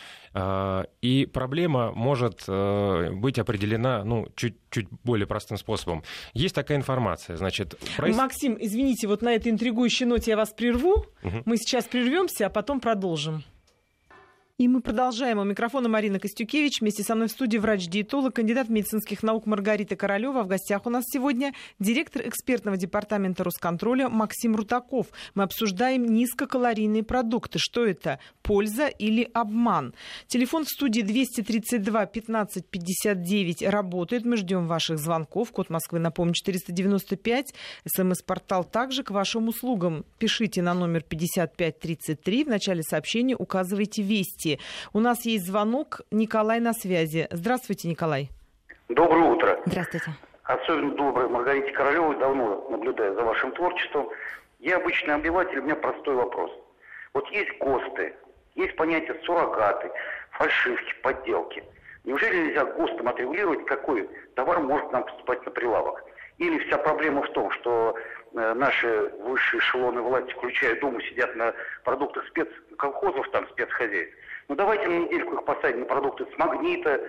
[1.03, 6.03] и проблема может быть определена ну, чуть, чуть более простым способом.
[6.35, 7.79] Есть такая информация, значит...
[7.97, 8.17] Проис...
[8.17, 11.07] Максим, извините, вот на этой интригующей ноте я вас прерву.
[11.23, 11.43] Угу.
[11.45, 13.45] Мы сейчас прервемся, а потом продолжим.
[14.63, 15.41] И мы продолжаем.
[15.41, 16.83] У микрофона Марина Костюкевич.
[16.83, 20.45] Вместе со мной в студии врач-диетолог, кандидат медицинских наук Маргарита Королева.
[20.45, 25.09] В гостях у нас сегодня директор экспертного департамента Росконтроля Максим Рутаков.
[25.35, 27.59] Мы обсуждаем низкокалорийные продукты.
[27.59, 28.21] Что это?
[28.43, 29.95] Польза или обман?
[30.29, 34.25] Телефон в студии 232 15 59 работает.
[34.25, 35.51] Мы ждем ваших звонков.
[35.51, 37.53] Код Москвы, напомню, 495.
[37.85, 40.05] СМС-портал также к вашим услугам.
[40.21, 42.45] Пишите на номер 5533.
[42.45, 44.52] В начале сообщения указывайте «Вести».
[44.93, 46.01] У нас есть звонок.
[46.11, 47.29] Николай на связи.
[47.31, 48.31] Здравствуйте, Николай.
[48.89, 49.61] Доброе утро.
[49.67, 50.13] Здравствуйте.
[50.45, 52.19] Особенно доброе Маргарите Королевой.
[52.19, 54.09] Давно наблюдаю за вашим творчеством.
[54.59, 56.51] Я обычный обыватель, у меня простой вопрос.
[57.15, 58.15] Вот есть ГОСТы,
[58.55, 59.91] есть понятие суррогаты,
[60.31, 61.65] фальшивки, подделки.
[62.05, 66.05] Неужели нельзя ГОСТом отрегулировать, какой товар может нам поступать на прилавок?
[66.39, 67.97] Или вся проблема в том, что
[68.35, 74.15] э, наши высшие эшелоны власти, включая Думу, сидят на продуктах спецколхозов, там, спецхозяйств,
[74.49, 77.01] ну давайте на недельку их посадим на продукты с магнита,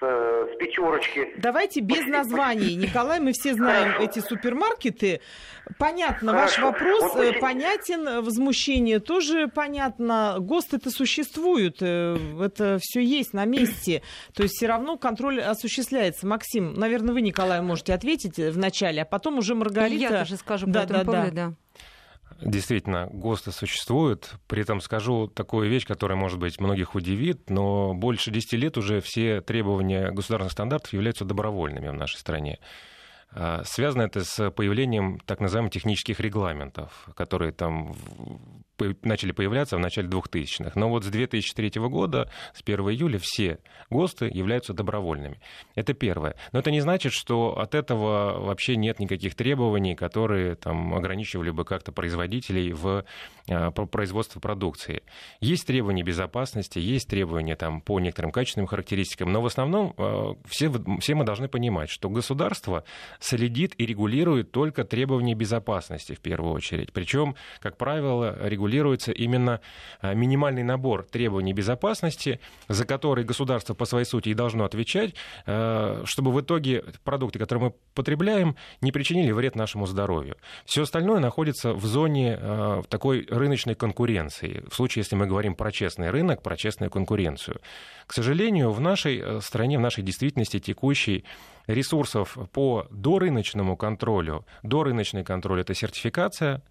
[0.00, 1.34] с, с пятерочки.
[1.36, 2.08] Давайте без Пусть...
[2.08, 2.76] названий.
[2.76, 4.04] Николай, мы все знаем Хорошо.
[4.04, 5.20] эти супермаркеты.
[5.78, 6.62] Понятно, Хорошо.
[6.62, 10.36] ваш вопрос вот э, понятен, возмущение тоже понятно.
[10.38, 14.02] ГОСТ это существует, э, это все есть на месте.
[14.34, 16.26] То есть все равно контроль осуществляется.
[16.26, 20.12] Максим, наверное, вы, Николай, можете ответить в начале, а потом уже Маргарита...
[20.12, 21.46] Я тоже скажу да, по этому да, поводу, да.
[21.48, 21.54] да.
[22.40, 24.36] Действительно, ГОСТы существуют.
[24.46, 29.00] При этом скажу такую вещь, которая, может быть, многих удивит, но больше 10 лет уже
[29.00, 32.58] все требования государственных стандартов являются добровольными в нашей стране.
[33.30, 37.94] А, связано это с появлением так называемых технических регламентов, которые там
[39.02, 40.72] начали появляться в начале 2000-х.
[40.78, 43.58] Но вот с 2003 года, с 1 июля, все
[43.90, 45.40] ГОСТы являются добровольными.
[45.74, 46.36] Это первое.
[46.52, 51.64] Но это не значит, что от этого вообще нет никаких требований, которые там, ограничивали бы
[51.64, 53.04] как-то производителей в
[53.48, 55.02] а, производстве продукции.
[55.40, 60.72] Есть требования безопасности, есть требования там, по некоторым качественным характеристикам, но в основном а, все,
[61.00, 62.84] все мы должны понимать, что государство
[63.20, 66.92] следит и регулирует только требования безопасности в первую очередь.
[66.92, 69.60] Причем, как правило, регулируется именно
[70.00, 75.14] а, минимальный набор требований безопасности, за которые государство по своей сути и должно отвечать,
[75.46, 80.36] а, чтобы в итоге продукты, которые мы потребляем, не причинили вред нашему здоровью.
[80.64, 84.64] Все остальное находится в зоне а, такой рыночной конкуренции.
[84.70, 87.60] В случае, если мы говорим про честный рынок, про честную конкуренцию.
[88.06, 91.24] К сожалению, в нашей э, стране, в нашей действительности текущей
[91.68, 94.44] ресурсов по дорыночному контролю.
[94.62, 96.62] Дорыночный контроль— это сертификация,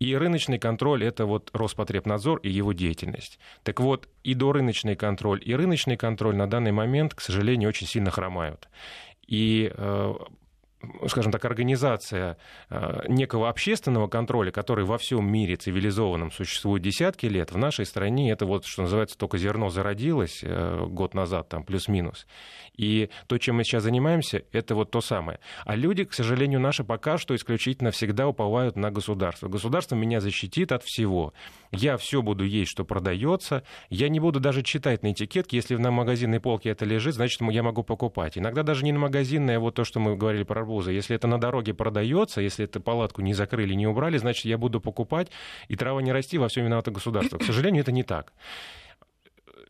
[0.00, 3.38] и рыночный контроль— это вот Роспотребнадзор и его деятельность.
[3.62, 8.10] Так вот, и дорыночный контроль, и рыночный контроль на данный момент, к сожалению, очень сильно
[8.10, 8.68] хромают.
[9.26, 10.14] И э,
[11.08, 12.36] скажем так, организация
[12.68, 18.30] э, некого общественного контроля, который во всем мире цивилизованном существует десятки лет, в нашей стране
[18.30, 22.26] это вот, что называется, только зерно зародилось э, год назад, там, плюс-минус.
[22.76, 25.40] И то, чем мы сейчас занимаемся, это вот то самое.
[25.64, 29.48] А люди, к сожалению, наши пока что исключительно всегда уповают на государство.
[29.48, 31.32] Государство меня защитит от всего.
[31.72, 33.62] Я все буду есть, что продается.
[33.88, 37.62] Я не буду даже читать на этикетке, если на магазинной полке это лежит, значит, я
[37.62, 38.36] могу покупать.
[38.36, 40.92] Иногда даже не на магазинной, а вот то, что мы говорили про арбузы.
[40.92, 44.80] Если это на дороге продается, если эту палатку не закрыли, не убрали, значит, я буду
[44.80, 45.30] покупать,
[45.68, 47.38] и трава не расти, во всем виновато государство.
[47.38, 48.32] К сожалению, это не так.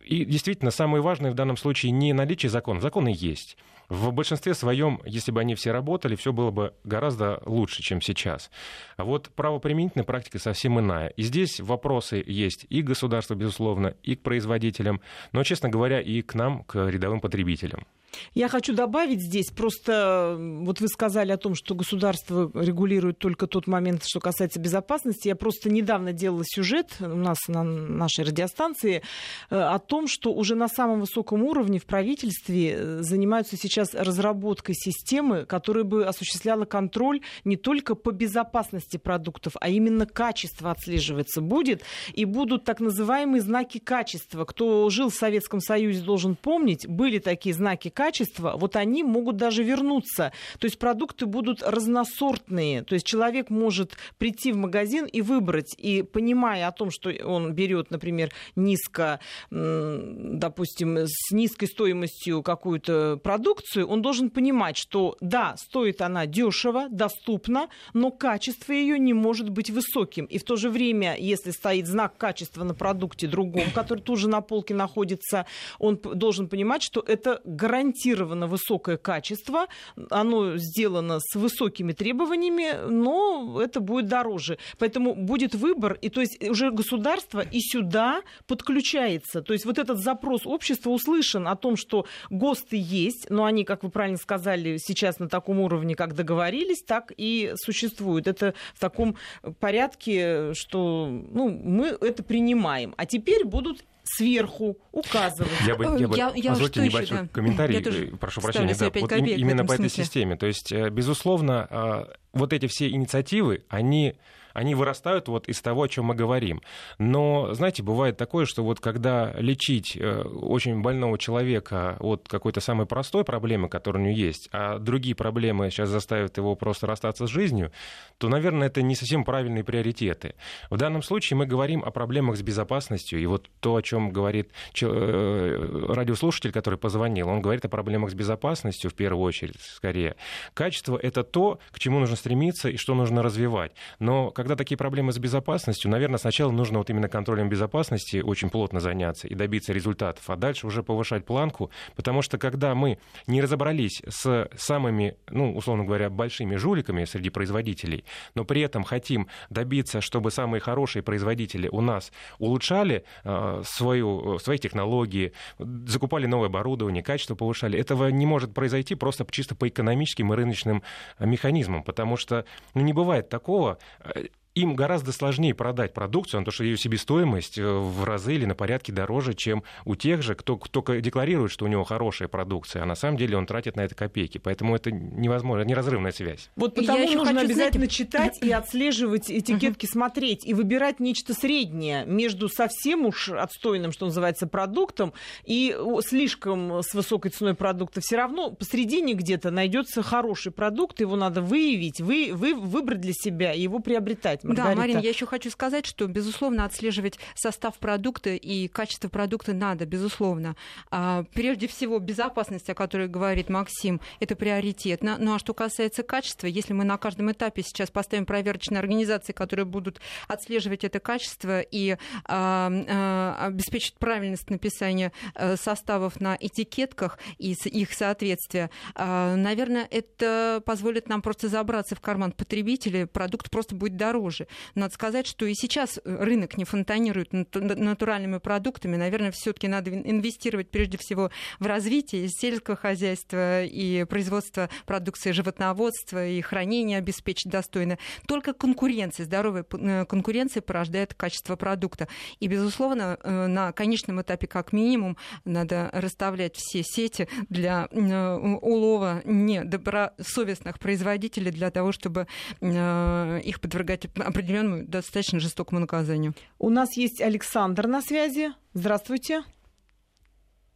[0.05, 2.81] И действительно, самое важное в данном случае не наличие закона.
[2.81, 3.57] Законы есть.
[3.89, 8.51] В большинстве своем, если бы они все работали, все было бы гораздо лучше, чем сейчас.
[8.97, 11.09] А вот правоприменительная практика совсем иная.
[11.09, 15.01] И здесь вопросы есть и к государству, безусловно, и к производителям,
[15.33, 17.87] но, честно говоря, и к нам, к рядовым потребителям.
[18.35, 23.67] Я хочу добавить здесь, просто вот вы сказали о том, что государство регулирует только тот
[23.67, 25.29] момент, что касается безопасности.
[25.29, 29.03] Я просто недавно делала сюжет у нас на нашей радиостанции
[29.51, 34.75] э, о том, что уже на самом высоком уровне в правительстве э, занимаются сейчас разработкой
[34.75, 41.83] системы, которая бы осуществляла контроль не только по безопасности продуктов, а именно качество отслеживается будет.
[42.13, 44.45] И будут так называемые знаки качества.
[44.45, 49.65] Кто жил в Советском Союзе, должен помнить, были такие знаки качества, вот они могут даже
[49.65, 50.33] вернуться.
[50.59, 52.83] То есть продукты будут разносортные.
[52.83, 57.55] То есть человек может прийти в магазин и выбрать, и понимая о том, что он
[57.55, 59.19] берет, например, низко,
[59.51, 67.69] допустим, с низкой стоимостью какую-то продукцию, он должен понимать, что да, стоит она дешево, доступно,
[67.95, 70.27] но качество ее не может быть высоким.
[70.27, 74.43] И в то же время, если стоит знак качества на продукте другом, который тоже на
[74.43, 75.47] полке находится,
[75.79, 79.67] он должен понимать, что это гарантия гарантированно высокое качество,
[80.11, 84.59] оно сделано с высокими требованиями, но это будет дороже.
[84.79, 89.43] Поэтому будет выбор, и то есть уже государство и сюда подключается.
[89.43, 93.83] То есть вот этот запрос общества услышан о том, что ГОСТы есть, но они, как
[93.83, 98.27] вы правильно сказали, сейчас на таком уровне, как договорились, так и существуют.
[98.27, 99.17] Это в таком
[99.61, 102.95] порядке, что ну, мы это принимаем.
[102.97, 105.51] А теперь будут сверху указывать.
[105.67, 107.29] Я бы, я бы я, я позвольте небольшой да.
[107.29, 110.37] комментарий, э, прошу прощения, да, вот именно по этой системе.
[110.37, 114.17] То есть, э, безусловно, а, вот эти все инициативы, они
[114.57, 116.63] они вырастают вот из того, о чем мы говорим.
[116.99, 122.87] Но, знаете, бывает такое, что вот когда лечить э, очень больного человека от какой-то самой
[122.87, 127.31] простой проблемы, которая у него есть, а другие проблемы сейчас заставят его просто расстаться с
[127.31, 127.71] жизнью,
[128.17, 130.35] то, наверное, это не совсем правильные приоритеты.
[130.71, 134.53] В данном случае мы говорим о проблемах с безопасностью, и вот то, о чем говорит
[134.81, 140.17] э, радиослушатель, который позвонил, он говорит о проблемах с безопасностью в первую очередь, скорее.
[140.55, 143.73] Качество— это то, к чему нужно стремиться и что нужно развивать.
[143.99, 148.81] Но когда такие проблемы с безопасностью, наверное, сначала нужно вот именно контролем безопасности очень плотно
[148.81, 154.03] заняться и добиться результатов, а дальше уже повышать планку, потому что когда мы не разобрались
[154.07, 158.05] с самыми, ну, условно говоря, большими жуликами среди производителей,
[158.35, 164.59] но при этом хотим добиться, чтобы самые хорошие производители у нас улучшали э, свою, свои
[164.59, 170.37] технологии, закупали новое оборудование, качество повышали, этого не может произойти просто чисто по экономическим и
[170.37, 170.83] рыночным
[171.19, 176.65] механизмам, потому что ну, не бывает такого, э, им гораздо сложнее продать продукцию, потому что
[176.65, 181.01] ее себестоимость э, в разы или на порядке дороже, чем у тех же, кто только
[181.03, 184.39] декларирует, что у него хорошая продукция, а на самом деле он тратит на это копейки.
[184.39, 186.51] Поэтому это невозможно, неразрывная связь.
[186.57, 187.95] Вот потому Я нужно обязательно знаете...
[187.95, 194.47] читать и отслеживать этикетки, смотреть и выбирать нечто среднее между совсем уж отстойным, что называется,
[194.47, 195.13] продуктом
[195.45, 198.01] и слишком с высокой ценой продукта.
[198.01, 203.53] Все равно посередине где-то найдется хороший продукт, его надо выявить, вы, вы, выбрать для себя
[203.53, 204.46] и его приобретать.
[204.47, 204.75] Маргарита.
[204.75, 209.87] Да, Марина, я еще хочу сказать, что, безусловно, отслеживать состав продукта и качество продукта надо,
[209.87, 210.57] безусловно.
[210.91, 215.17] А, прежде всего, безопасность, о которой говорит Максим, это приоритетно.
[215.19, 219.65] Ну а что касается качества, если мы на каждом этапе сейчас поставим проверочные организации, которые
[219.65, 227.53] будут отслеживать это качество и а, а, обеспечить правильность написания а, составов на этикетках и
[227.65, 233.97] их соответствие, а, наверное, это позволит нам просто забраться в карман потребителя, продукт просто будет
[233.97, 234.49] дороже дороже.
[234.75, 238.97] Надо сказать, что и сейчас э, рынок не фонтанирует натуральными продуктами.
[238.97, 246.41] Наверное, все-таки надо инвестировать прежде всего в развитие сельского хозяйства и производства продукции животноводства и
[246.41, 247.99] хранения обеспечить достойно.
[248.27, 252.09] Только конкуренция, здоровая э, конкуренция порождает качество продукта.
[252.41, 260.79] И, безусловно, э, на конечном этапе как минимум надо расставлять все сети для улова недобросовестных
[260.79, 262.27] производителей для того, чтобы
[262.61, 266.35] их подвергать определенному достаточно жестокому наказанию.
[266.59, 268.53] У нас есть Александр на связи.
[268.75, 269.43] Здравствуйте.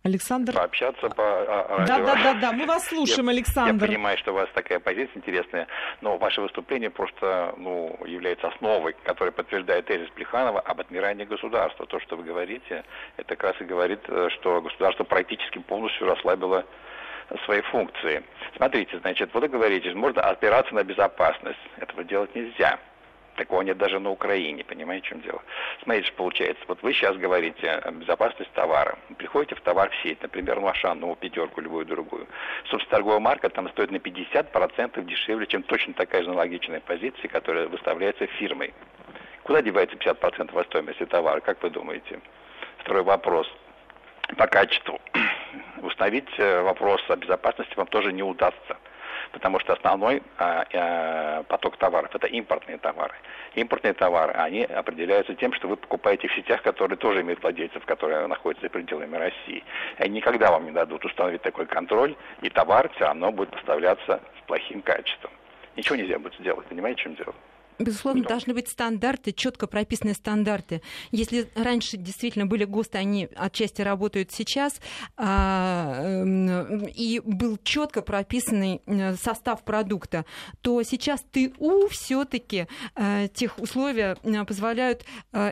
[0.03, 0.55] Александр.
[0.55, 1.87] Пообщаться по радио.
[1.87, 2.53] Да, да, да, да.
[2.53, 3.85] Мы вас слушаем, я, Александр.
[3.85, 5.67] Я понимаю, что у вас такая позиция интересная,
[6.01, 11.85] но ваше выступление просто ну, является основой, которая подтверждает тезис Плеханова об отмирании государства.
[11.85, 12.85] То, что вы говорите,
[13.19, 16.65] это как раз и говорит, э, что государство практически полностью расслабило
[17.45, 18.25] свои функции.
[18.57, 21.59] Смотрите, значит, вот вы говорите, можно опираться на безопасность.
[21.77, 22.79] Этого делать нельзя.
[23.41, 25.43] Такого нет даже на Украине, понимаете, в чем дело?
[25.83, 26.63] Смотрите, что получается.
[26.69, 28.99] Вот вы сейчас говорите о безопасности товара.
[29.17, 32.27] Приходите в товар в сеть, например, ну, Ашан, ну, пятерку, любую другую.
[32.69, 37.67] Собственно, торговая марка там стоит на 50% дешевле, чем точно такая же аналогичная позиция, которая
[37.67, 38.75] выставляется фирмой.
[39.45, 42.21] Куда девается 50% от стоимости товара, как вы думаете?
[42.81, 43.51] Второй вопрос
[44.37, 45.01] по качеству.
[45.83, 48.77] установить э, вопрос о безопасности вам тоже не удастся
[49.33, 53.15] потому что основной а, а, поток товаров это импортные товары.
[53.55, 58.27] Импортные товары, они определяются тем, что вы покупаете в сетях, которые тоже имеют владельцев, которые
[58.27, 59.65] находятся за пределами России.
[59.99, 64.47] Они никогда вам не дадут установить такой контроль, и товар все равно будет поставляться с
[64.47, 65.31] плохим качеством.
[65.77, 67.35] Ничего нельзя будет сделать, понимаете, чем дело?
[67.81, 70.83] Безусловно, должны быть стандарты, четко прописанные стандарты.
[71.13, 74.81] Если раньше действительно были ГОСТы, они отчасти работают сейчас,
[75.17, 80.27] а, эм, и был четко прописанный э, состав продукта,
[80.61, 82.67] то сейчас ТУ все-таки
[82.97, 85.05] э, тех условия э, позволяют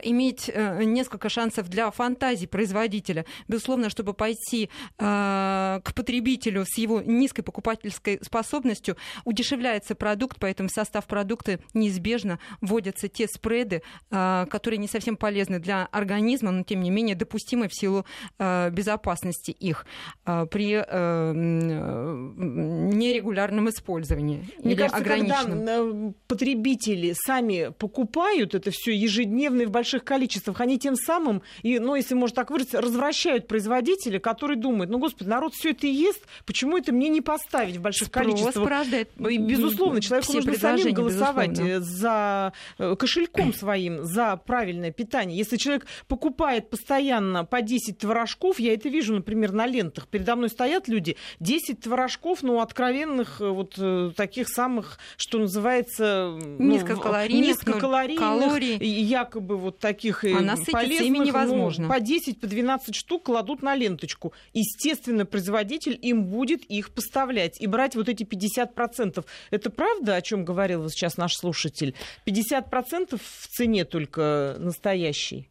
[0.02, 3.24] иметь несколько шансов для фантазии производителя.
[3.46, 11.60] Безусловно, чтобы пойти к потребителю с его низкой покупательской способностью, удешевляется продукт, поэтому состав продукта
[11.74, 16.90] неизбежно неизбежно вводятся те спреды, а, которые не совсем полезны для организма, но тем не
[16.90, 18.04] менее допустимы в силу
[18.38, 19.86] а, безопасности их
[20.24, 20.68] а, при
[22.98, 25.58] нерегулярном использовании Мне или кажется, ограниченном.
[25.58, 31.42] Когда э, потребители сами покупают это все ежедневно и в больших количествах, они тем самым,
[31.62, 35.86] и, ну, если можно так выразиться, развращают производителя, который думает, ну, господи, народ все это
[35.86, 38.64] ест, почему это мне не поставить в больших Спрос количествах?
[38.64, 41.84] порождает и, безусловно, человеку нужно самим голосовать безусловно.
[41.98, 45.36] За э, кошельком своим, за правильное питание.
[45.36, 50.48] Если человек покупает постоянно по 10 творожков, я это вижу, например, на лентах, передо мной
[50.48, 56.36] стоят люди, 10 творожков, ну, откровенных, э, вот э, таких самых, что называется...
[56.40, 58.76] Ну, низкокалорийных, низкокалорийных калорий.
[58.76, 61.88] якобы вот таких а полезных, ими невозможно.
[61.88, 64.32] Ну, по 10, по 12 штук кладут на ленточку.
[64.52, 69.24] Естественно, производитель им будет их поставлять и брать вот эти 50%.
[69.50, 71.87] Это правда, о чем говорил сейчас наш слушатель?
[72.26, 75.48] 50% в цене только настоящий.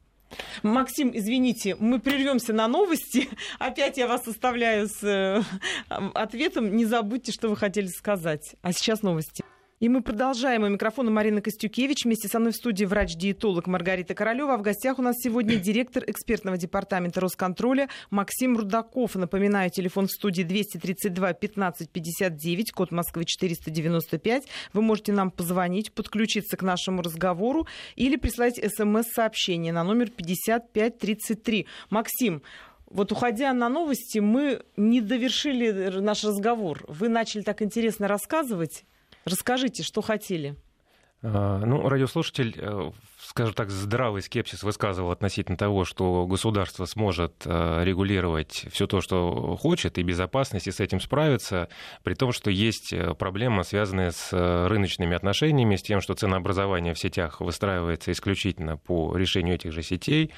[0.64, 3.30] Максим, извините, мы прервемся на новости.
[3.60, 5.42] Опять я вас оставляю с э,
[6.14, 6.76] ответом.
[6.76, 8.56] Не забудьте, что вы хотели сказать.
[8.62, 9.44] А сейчас новости.
[9.80, 10.64] И мы продолжаем.
[10.64, 12.06] У микрофона Марина Костюкевич.
[12.06, 14.56] Вместе со мной в студии врач-диетолог Маргарита Королева.
[14.56, 19.14] А в гостях у нас сегодня директор экспертного департамента Росконтроля Максим Рудаков.
[19.14, 24.48] Напоминаю, телефон в студии 232 15 59, код Москвы 495.
[24.74, 31.68] Вы можете нам позвонить, подключиться к нашему разговору или прислать смс-сообщение на номер 5533.
[31.92, 32.42] Максим,
[32.88, 36.84] вот уходя на новости, мы не довершили наш разговор.
[36.88, 38.84] Вы начали так интересно рассказывать.
[39.28, 40.56] Расскажите, что хотели.
[41.22, 47.84] А, ну, радиослушатель, э, скажем так, здравый скепсис высказывал относительно того, что государство сможет э,
[47.84, 51.68] регулировать все то, что хочет, и безопасность, и с этим справиться,
[52.04, 57.00] при том, что есть э, проблема, связанная с рыночными отношениями, с тем, что ценообразование в
[57.00, 60.32] сетях выстраивается исключительно по решению этих же сетей,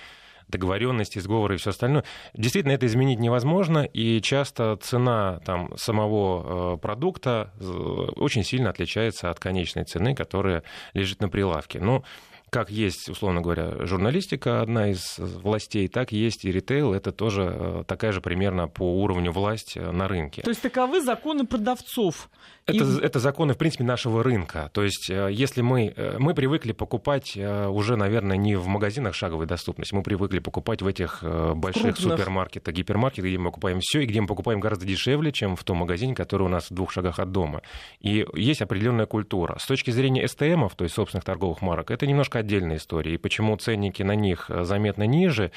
[0.50, 2.04] договоренности, сговоры и все остальное.
[2.34, 9.30] Действительно, это изменить невозможно, и часто цена там, самого э, продукта э, очень сильно отличается
[9.30, 11.80] от конечной цены, которая лежит на прилавке.
[11.80, 12.04] Но
[12.50, 16.94] как есть, условно говоря, журналистика одна из властей, так есть и ритейл.
[16.94, 20.42] Это тоже э, такая же примерно по уровню власть э, на рынке.
[20.42, 22.30] То есть таковы законы продавцов?
[22.66, 23.02] Это, и...
[23.02, 24.70] это законы, в принципе, нашего рынка.
[24.74, 29.94] То есть э, если мы, мы привыкли покупать уже, наверное, не в магазинах шаговой доступности,
[29.94, 31.24] мы привыкли покупать в этих
[31.56, 32.18] больших Крупных.
[32.18, 35.78] супермаркетах, гипермаркетах, где мы покупаем все и где мы покупаем гораздо дешевле, чем в том
[35.78, 37.62] магазине, который у нас в двух шагах от дома.
[38.00, 39.58] И есть определенная культура.
[39.60, 43.14] С точки зрения СТМов, то есть собственных торговых марок, это немножко отдельная история.
[43.14, 45.52] И почему ценники на них э, заметно ниже,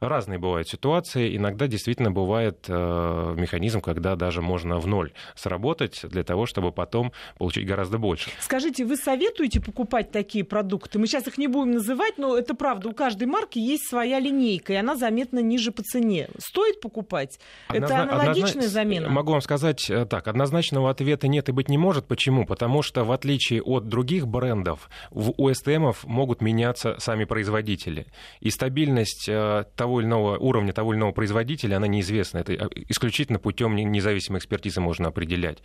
[0.00, 1.36] разные бывают ситуации.
[1.36, 7.12] Иногда действительно бывает э, механизм, когда даже можно в ноль сработать для того, чтобы потом
[7.38, 8.30] получить гораздо больше.
[8.40, 10.98] Скажите, вы советуете покупать такие продукты?
[10.98, 12.88] Мы сейчас их не будем называть, но это правда.
[12.88, 16.28] У каждой марки есть своя линейка, и она заметно ниже по цене.
[16.38, 17.38] Стоит покупать?
[17.68, 17.94] Однозна...
[17.94, 18.70] Это аналогичная однозна...
[18.70, 19.08] замена?
[19.08, 20.28] Могу вам сказать э, так.
[20.28, 22.06] Однозначного ответа нет и быть не может.
[22.06, 22.46] Почему?
[22.46, 28.06] Потому что в отличие от других брендов, в УСТМов могут меняться сами производители.
[28.40, 32.38] И стабильность э, того или иного уровня того или иного производителя, она неизвестна.
[32.38, 35.58] Это э, исключительно путем независимой экспертизы можно определять.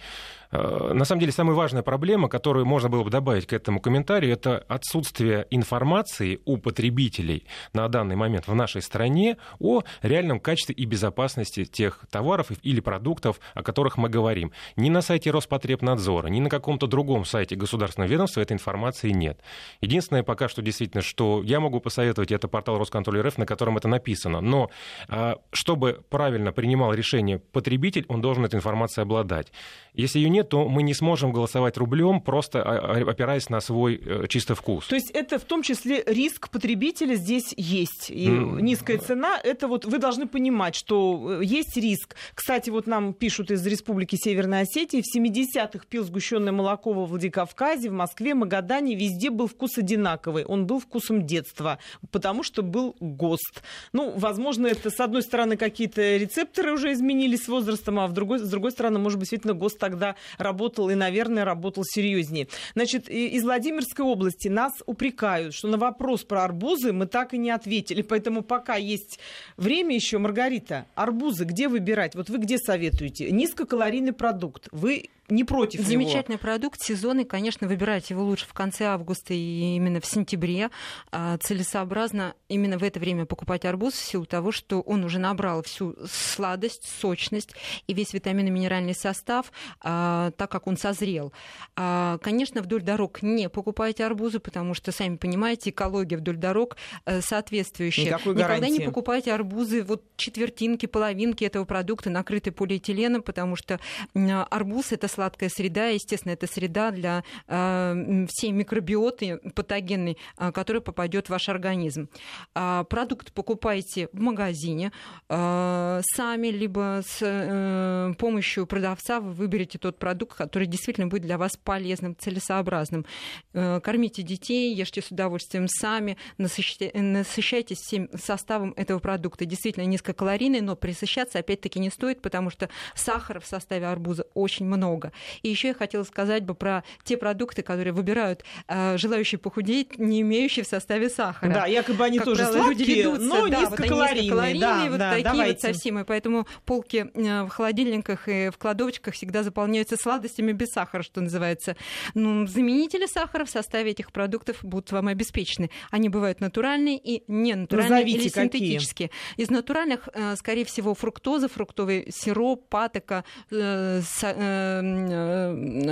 [0.52, 4.34] Э, на самом деле, самая важная проблема, которую можно было бы добавить к этому комментарию,
[4.34, 10.86] это отсутствие информации у потребителей на данный момент в нашей стране о реальном качестве и
[10.86, 14.52] безопасности тех товаров или продуктов, о которых мы говорим.
[14.76, 19.40] Ни на сайте Роспотребнадзора, ни на каком-то другом сайте государственного ведомства этой информации нет.
[19.82, 23.88] Единственное пока что действительно, что я могу посоветовать, это портал Росконтроль РФ, на котором это
[23.88, 24.42] написано.
[24.42, 24.70] Но
[25.08, 29.52] а, чтобы правильно принимал решение потребитель, он должен этой информацией обладать.
[29.94, 33.96] Если ее нет, то мы не сможем голосовать рублем, просто а, а, опираясь на свой
[33.96, 34.88] э, чисто вкус.
[34.88, 38.10] То есть это в том числе риск потребителя здесь есть.
[38.10, 38.62] И mm.
[38.62, 42.16] низкая цена, это вот вы должны понимать, что э, есть риск.
[42.36, 47.90] Кстати, вот нам пишут из Республики Северной Осетии, в 70-х пил сгущенное молоко во Владикавказе,
[47.90, 50.41] в Москве, Магадане, везде был вкус одинаковый.
[50.46, 51.80] Он был вкусом детства,
[52.12, 53.64] потому что был ГОСТ.
[53.94, 58.40] Ну, возможно, это, с одной стороны, какие-то рецепторы уже изменились с возрастом, а в другой,
[58.40, 62.48] с другой стороны, может быть, действительно, ГОСТ тогда работал и, наверное, работал серьезнее.
[62.74, 67.50] Значит, из Владимирской области нас упрекают, что на вопрос про арбузы мы так и не
[67.50, 68.02] ответили.
[68.02, 69.20] Поэтому пока есть
[69.58, 72.16] время еще, Маргарита, арбузы где выбирать?
[72.16, 73.32] Вот вы где советуете?
[73.32, 74.68] Низкокалорийный продукт.
[74.72, 76.42] Вы не против Замечательный его.
[76.42, 80.70] продукт, сезонный, конечно, выбирать его лучше в конце августа и именно в сентябре.
[81.12, 85.64] А, целесообразно именно в это время покупать арбуз в силу того, что он уже набрал
[85.64, 87.56] всю сладость, сочность
[87.88, 91.32] и весь витаминно-минеральный состав, а, так как он созрел.
[91.78, 96.76] А, конечно, вдоль дорог не покупайте арбузы, потому что, сами понимаете, экология вдоль дорог
[97.06, 98.06] э, соответствующая.
[98.06, 98.80] Никакой Никогда гарантии.
[98.80, 103.80] не покупайте арбузы, вот четвертинки, половинки этого продукта, накрытые полиэтиленом, потому что
[104.14, 111.28] арбуз это сладкая среда, естественно, это среда для э, всей микробиоты патогенной, э, которая попадет
[111.28, 112.10] в ваш организм.
[112.56, 114.92] Э, продукт покупайте в магазине
[115.28, 121.52] сами, либо с э, помощью продавца вы выберете тот продукт, который действительно будет для вас
[121.64, 123.06] полезным, целесообразным.
[123.54, 129.46] Э, кормите детей, ешьте с удовольствием сами, насыщайте, насыщайтесь всем составом этого продукта.
[129.46, 135.11] Действительно низкокалорийный, но присыщаться опять-таки не стоит, потому что сахара в составе арбуза очень много.
[135.42, 140.22] И еще я хотела сказать бы про те продукты, которые выбирают э, желающие похудеть, не
[140.22, 141.54] имеющие в составе сахара.
[141.54, 144.32] Да, якобы они как тоже правило, сладкие, люди ведутся, но да, низкокалорийные.
[144.32, 145.52] Вот они да, вот да, такие давайте.
[145.52, 146.00] вот совсем.
[146.00, 151.22] И поэтому полки э, в холодильниках и в кладовочках всегда заполняются сладостями без сахара, что
[151.22, 151.76] называется.
[152.14, 155.70] Ну, заменители сахара в составе этих продуктов будут вам обеспечены.
[155.90, 158.44] Они бывают натуральные и ненатуральные Назовите, или какие.
[158.44, 159.12] синтетические.
[159.38, 164.82] Из натуральных, э, скорее всего, фруктоза, фруктовый сироп, патока, э, э,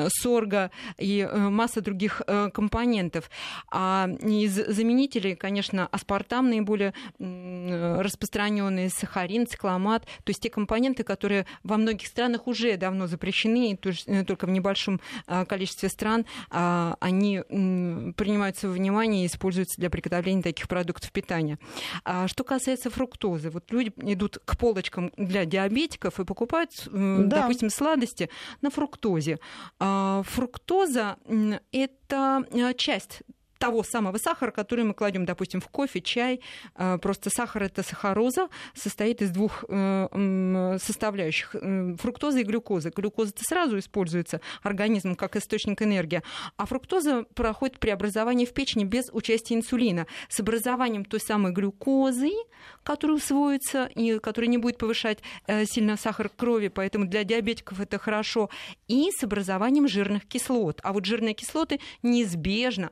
[0.10, 3.30] сорга и э, масса других э, компонентов.
[3.72, 11.78] А из заменителей, конечно, аспартам наиболее распространенный, сахарин, цикламат, то есть те компоненты, которые во
[11.78, 17.40] многих странах уже давно запрещены, и э, только в небольшом э, количестве стран а, они
[17.40, 21.58] принимаются во внимание и используются для приготовления таких продуктов питания.
[22.04, 27.42] А что касается фруктозы, вот люди идут к полочкам для диабетиков и покупают, э, Да.
[27.42, 28.30] допустим, сладости
[28.62, 29.40] на фруктозе.
[29.80, 31.18] А, Фруктоза
[31.72, 33.22] это э, часть
[33.60, 36.42] того самого сахара, который мы кладем, допустим, в кофе, чай.
[36.76, 42.90] А, Просто сахар это сахароза, состоит из двух э, составляющих э, фруктоза и глюкоза.
[42.90, 46.24] Глюкоза -то сразу используется организмом как источник энергии,
[46.58, 50.08] а фруктоза проходит преобразование в печени без участия инсулина.
[50.30, 52.32] С образованием той самой глюкозы,
[52.84, 58.00] которая усвоится и которая не будет повышать э, сильно сахар крови, поэтому для диабетиков это
[58.00, 58.50] хорошо,
[58.88, 60.80] и с образованием жирных кислот.
[60.84, 62.92] А вот жирные кислоты неизбежно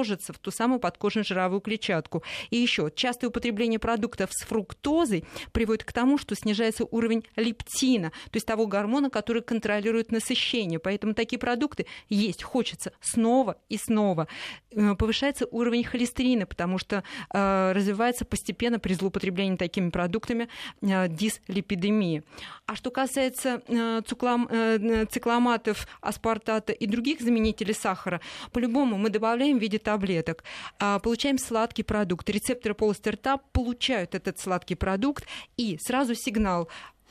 [0.00, 2.22] отложатся в ту самую подкожно-жировую клетчатку.
[2.50, 8.36] И еще частое употребление продуктов с фруктозой приводит к тому, что снижается уровень лептина, то
[8.36, 10.78] есть того гормона, который контролирует насыщение.
[10.78, 14.26] Поэтому такие продукты есть хочется снова и снова.
[14.70, 20.48] Э, Повышается уровень холестерина, потому что э, развивается постепенно при злоупотреблении такими продуктами
[20.80, 22.24] э, дислипидемия.
[22.66, 28.20] А что касается э, цуклам- э, цикламатов, аспартата и других заменителей сахара,
[28.52, 30.44] по-любому мы добавляем в виде таблеток,
[30.78, 32.30] а, получаем сладкий продукт.
[32.30, 35.26] Рецепторы полости рта получают этот сладкий продукт,
[35.56, 36.68] и сразу сигнал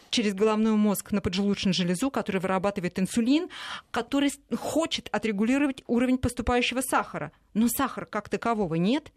[0.10, 3.50] через головной мозг на поджелудочную железу, который вырабатывает инсулин,
[3.92, 7.32] который хочет отрегулировать уровень поступающего сахара.
[7.54, 9.12] Но сахара как такового нет,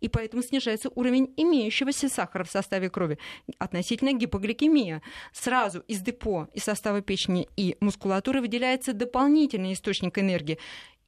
[0.00, 3.18] и поэтому снижается уровень имеющегося сахара в составе крови.
[3.58, 5.02] Относительно гипогликемия.
[5.32, 10.58] Сразу из депо, из состава печени и мускулатуры выделяется дополнительный источник энергии.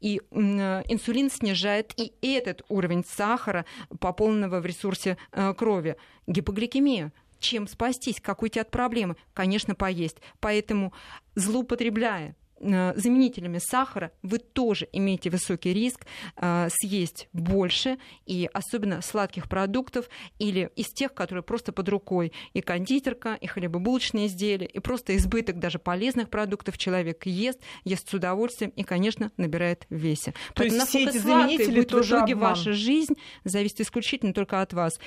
[0.01, 3.65] И э, инсулин снижает и этот уровень сахара,
[4.01, 5.97] пополненного в ресурсе э, крови.
[6.27, 7.13] Гипогликемия.
[7.41, 8.21] Чем спастись?
[8.21, 9.17] Как уйти от проблемы?
[9.33, 10.17] Конечно, поесть.
[10.41, 10.93] Поэтому,
[11.35, 16.07] злоупотребляя заменителями сахара, вы тоже имеете высокий риск
[16.37, 22.33] э, съесть больше, и особенно сладких продуктов или из тех, которые просто под рукой.
[22.53, 28.15] И кондитерка, и хлебобулочные изделия, и просто избыток даже полезных продуктов человек ест, ест с
[28.15, 30.33] удовольствием и, конечно, набирает в весе.
[30.55, 32.51] То Поэтому есть все эти заменители будет в итоге обман.
[32.51, 34.99] ваша жизнь, зависит исключительно только от вас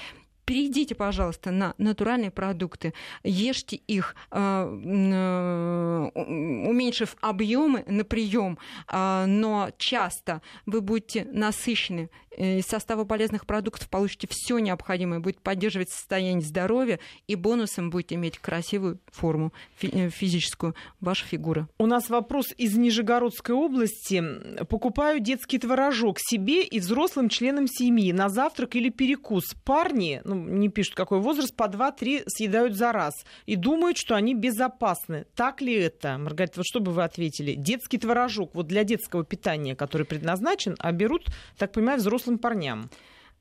[0.46, 9.72] перейдите, пожалуйста, на натуральные продукты, ешьте их, а, э, уменьшив объемы на прием, а, но
[9.78, 16.99] часто вы будете насыщены из состава полезных продуктов получите все необходимое, будет поддерживать состояние здоровья
[17.27, 19.51] и бонусом будете иметь красивую форму
[19.82, 21.67] э, физическую, ваша фигура.
[21.77, 24.23] У нас вопрос из Нижегородской области.
[24.65, 29.53] Покупаю детский творожок себе и взрослым членам семьи на завтрак или перекус.
[29.65, 33.13] Парни, ну, не пишут какой возраст, по 2-3 съедают за раз
[33.45, 35.25] и думают, что они безопасны.
[35.36, 36.17] Так ли это?
[36.17, 37.55] Маргарита, вот что бы вы ответили?
[37.55, 41.27] Детский творожок вот для детского питания, который предназначен, а берут,
[41.57, 42.89] так понимаю, взрослые взрослым парням.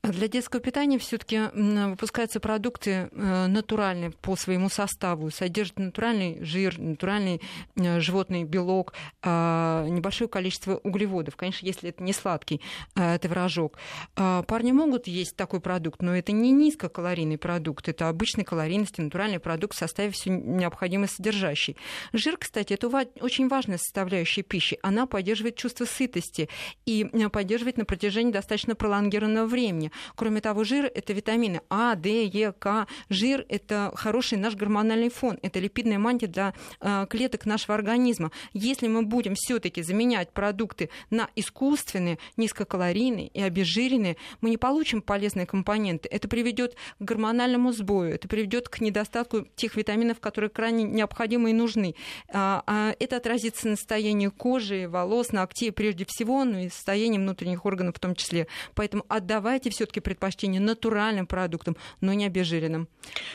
[0.03, 7.43] Для детского питания все-таки выпускаются продукты э, натуральные по своему составу, содержат натуральный жир, натуральный
[7.77, 11.37] э, животный белок, а, небольшое количество углеводов.
[11.37, 12.63] Конечно, если это не сладкий
[12.97, 13.77] э, творожок.
[14.17, 19.39] А, парни могут есть такой продукт, но это не низкокалорийный продукт, это обычной калорийности натуральный
[19.39, 21.77] продукт в составе все необходимое содержащий.
[22.15, 22.89] Жир, кстати, это
[23.21, 24.79] очень важная составляющая пищи.
[24.83, 26.49] Она поддерживает чувство сытости
[26.87, 29.89] и поддерживает на протяжении достаточно пролонгированного времени.
[30.14, 32.86] Кроме того, жир– это витамины А, Д, Е, К.
[33.09, 38.30] Жир– это хороший наш гормональный фон, это липидная мантия для э, клеток нашего организма.
[38.53, 45.47] Если мы будем все-таки заменять продукты на искусственные, низкокалорийные и обезжиренные, мы не получим полезные
[45.47, 46.09] компоненты.
[46.09, 51.53] Это приведет к гормональному сбою, это приведет к недостатку тех витаминов, которые крайне необходимы и
[51.53, 51.95] нужны.
[52.32, 57.64] А, а это отразится на состоянии кожи, волос, ногтей прежде всего, но и состоянии внутренних
[57.66, 58.47] органов в том числе.
[58.74, 62.87] Поэтому отдавайте все все-таки предпочтение натуральным продуктам, но не обезжиренным.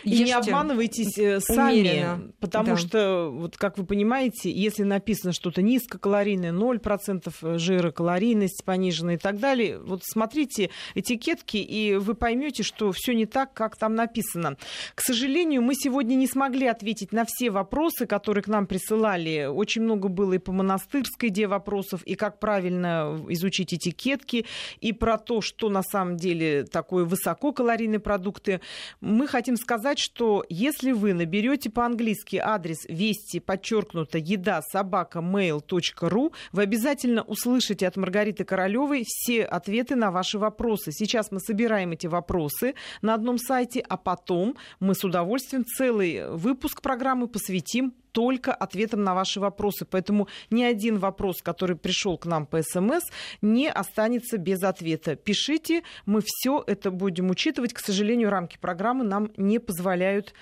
[0.03, 2.31] И Ешьте не обманывайтесь э, сами, умеренно.
[2.39, 2.77] потому да.
[2.77, 9.39] что, вот как вы понимаете, если написано что-то низкокалорийное, 0% жира, калорийность пониженная и так
[9.39, 14.57] далее, вот смотрите этикетки, и вы поймете, что все не так, как там написано.
[14.93, 19.45] К сожалению, мы сегодня не смогли ответить на все вопросы, которые к нам присылали.
[19.45, 24.45] Очень много было и по монастырской идее вопросов, и как правильно изучить этикетки,
[24.79, 28.61] и про то, что на самом деле или такой высококалорийные продукты.
[29.01, 36.61] Мы хотим сказать, что если вы наберете по-английски адрес вести, подчеркнуто, еда, собака, mail.ru, вы
[36.61, 40.91] обязательно услышите от Маргариты Королевой все ответы на ваши вопросы.
[40.91, 46.81] Сейчас мы собираем эти вопросы на одном сайте, а потом мы с удовольствием целый выпуск
[46.81, 49.83] программы посвятим только ответом на ваши вопросы.
[49.83, 53.03] Поэтому ни один вопрос, который пришел к нам по СМС,
[53.41, 55.17] не останется без ответа.
[55.17, 57.73] Пишите, мы все это будем учитывать.
[57.73, 60.33] К сожалению, рамки программы нам не позволяют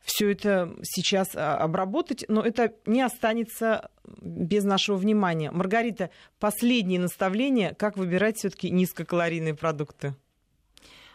[0.00, 3.88] все это сейчас а, обработать, но это не останется
[4.20, 5.52] без нашего внимания.
[5.52, 6.10] Маргарита,
[6.40, 10.16] последние наставления, как выбирать все-таки низкокалорийные продукты?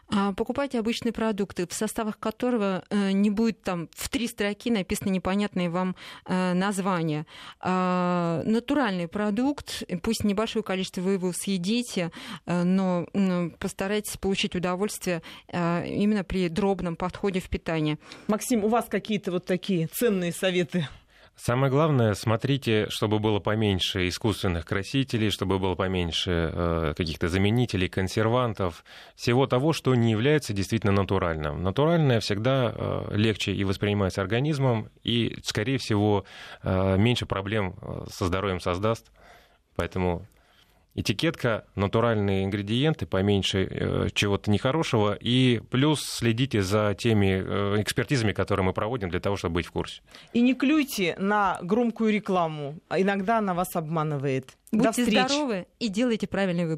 [0.10, 5.10] А, покупайте обычные продукты, в составах которого э, не будет там в три строки написано
[5.10, 5.96] непонятные вам
[6.26, 7.26] э, названия.
[7.60, 12.12] А, натуральный продукт, пусть небольшое количество вы его съедите,
[12.46, 13.08] э, но
[13.60, 17.98] постарайтесь получить удовольствие именно при дробном подходе в питание.
[18.28, 20.88] Максим, у вас какие-то вот такие ценные советы?
[21.38, 28.84] Самое главное, смотрите, чтобы было поменьше искусственных красителей, чтобы было поменьше э, каких-то заменителей, консервантов,
[29.16, 31.62] всего того, что не является действительно натуральным.
[31.62, 36.26] Натуральное всегда э, легче и воспринимается организмом, и, скорее всего,
[36.64, 39.12] э, меньше проблем э, со здоровьем создаст.
[39.76, 40.26] Поэтому
[40.98, 47.44] этикетка, натуральные ингредиенты, поменьше э, чего-то нехорошего, и плюс следите за теми
[47.78, 50.02] э, экспертизами, которые мы проводим для того, чтобы быть в курсе.
[50.34, 54.58] И не клюйте на громкую рекламу, иногда она вас обманывает.
[54.72, 56.76] Будьте здоровы и делайте правильный выбор.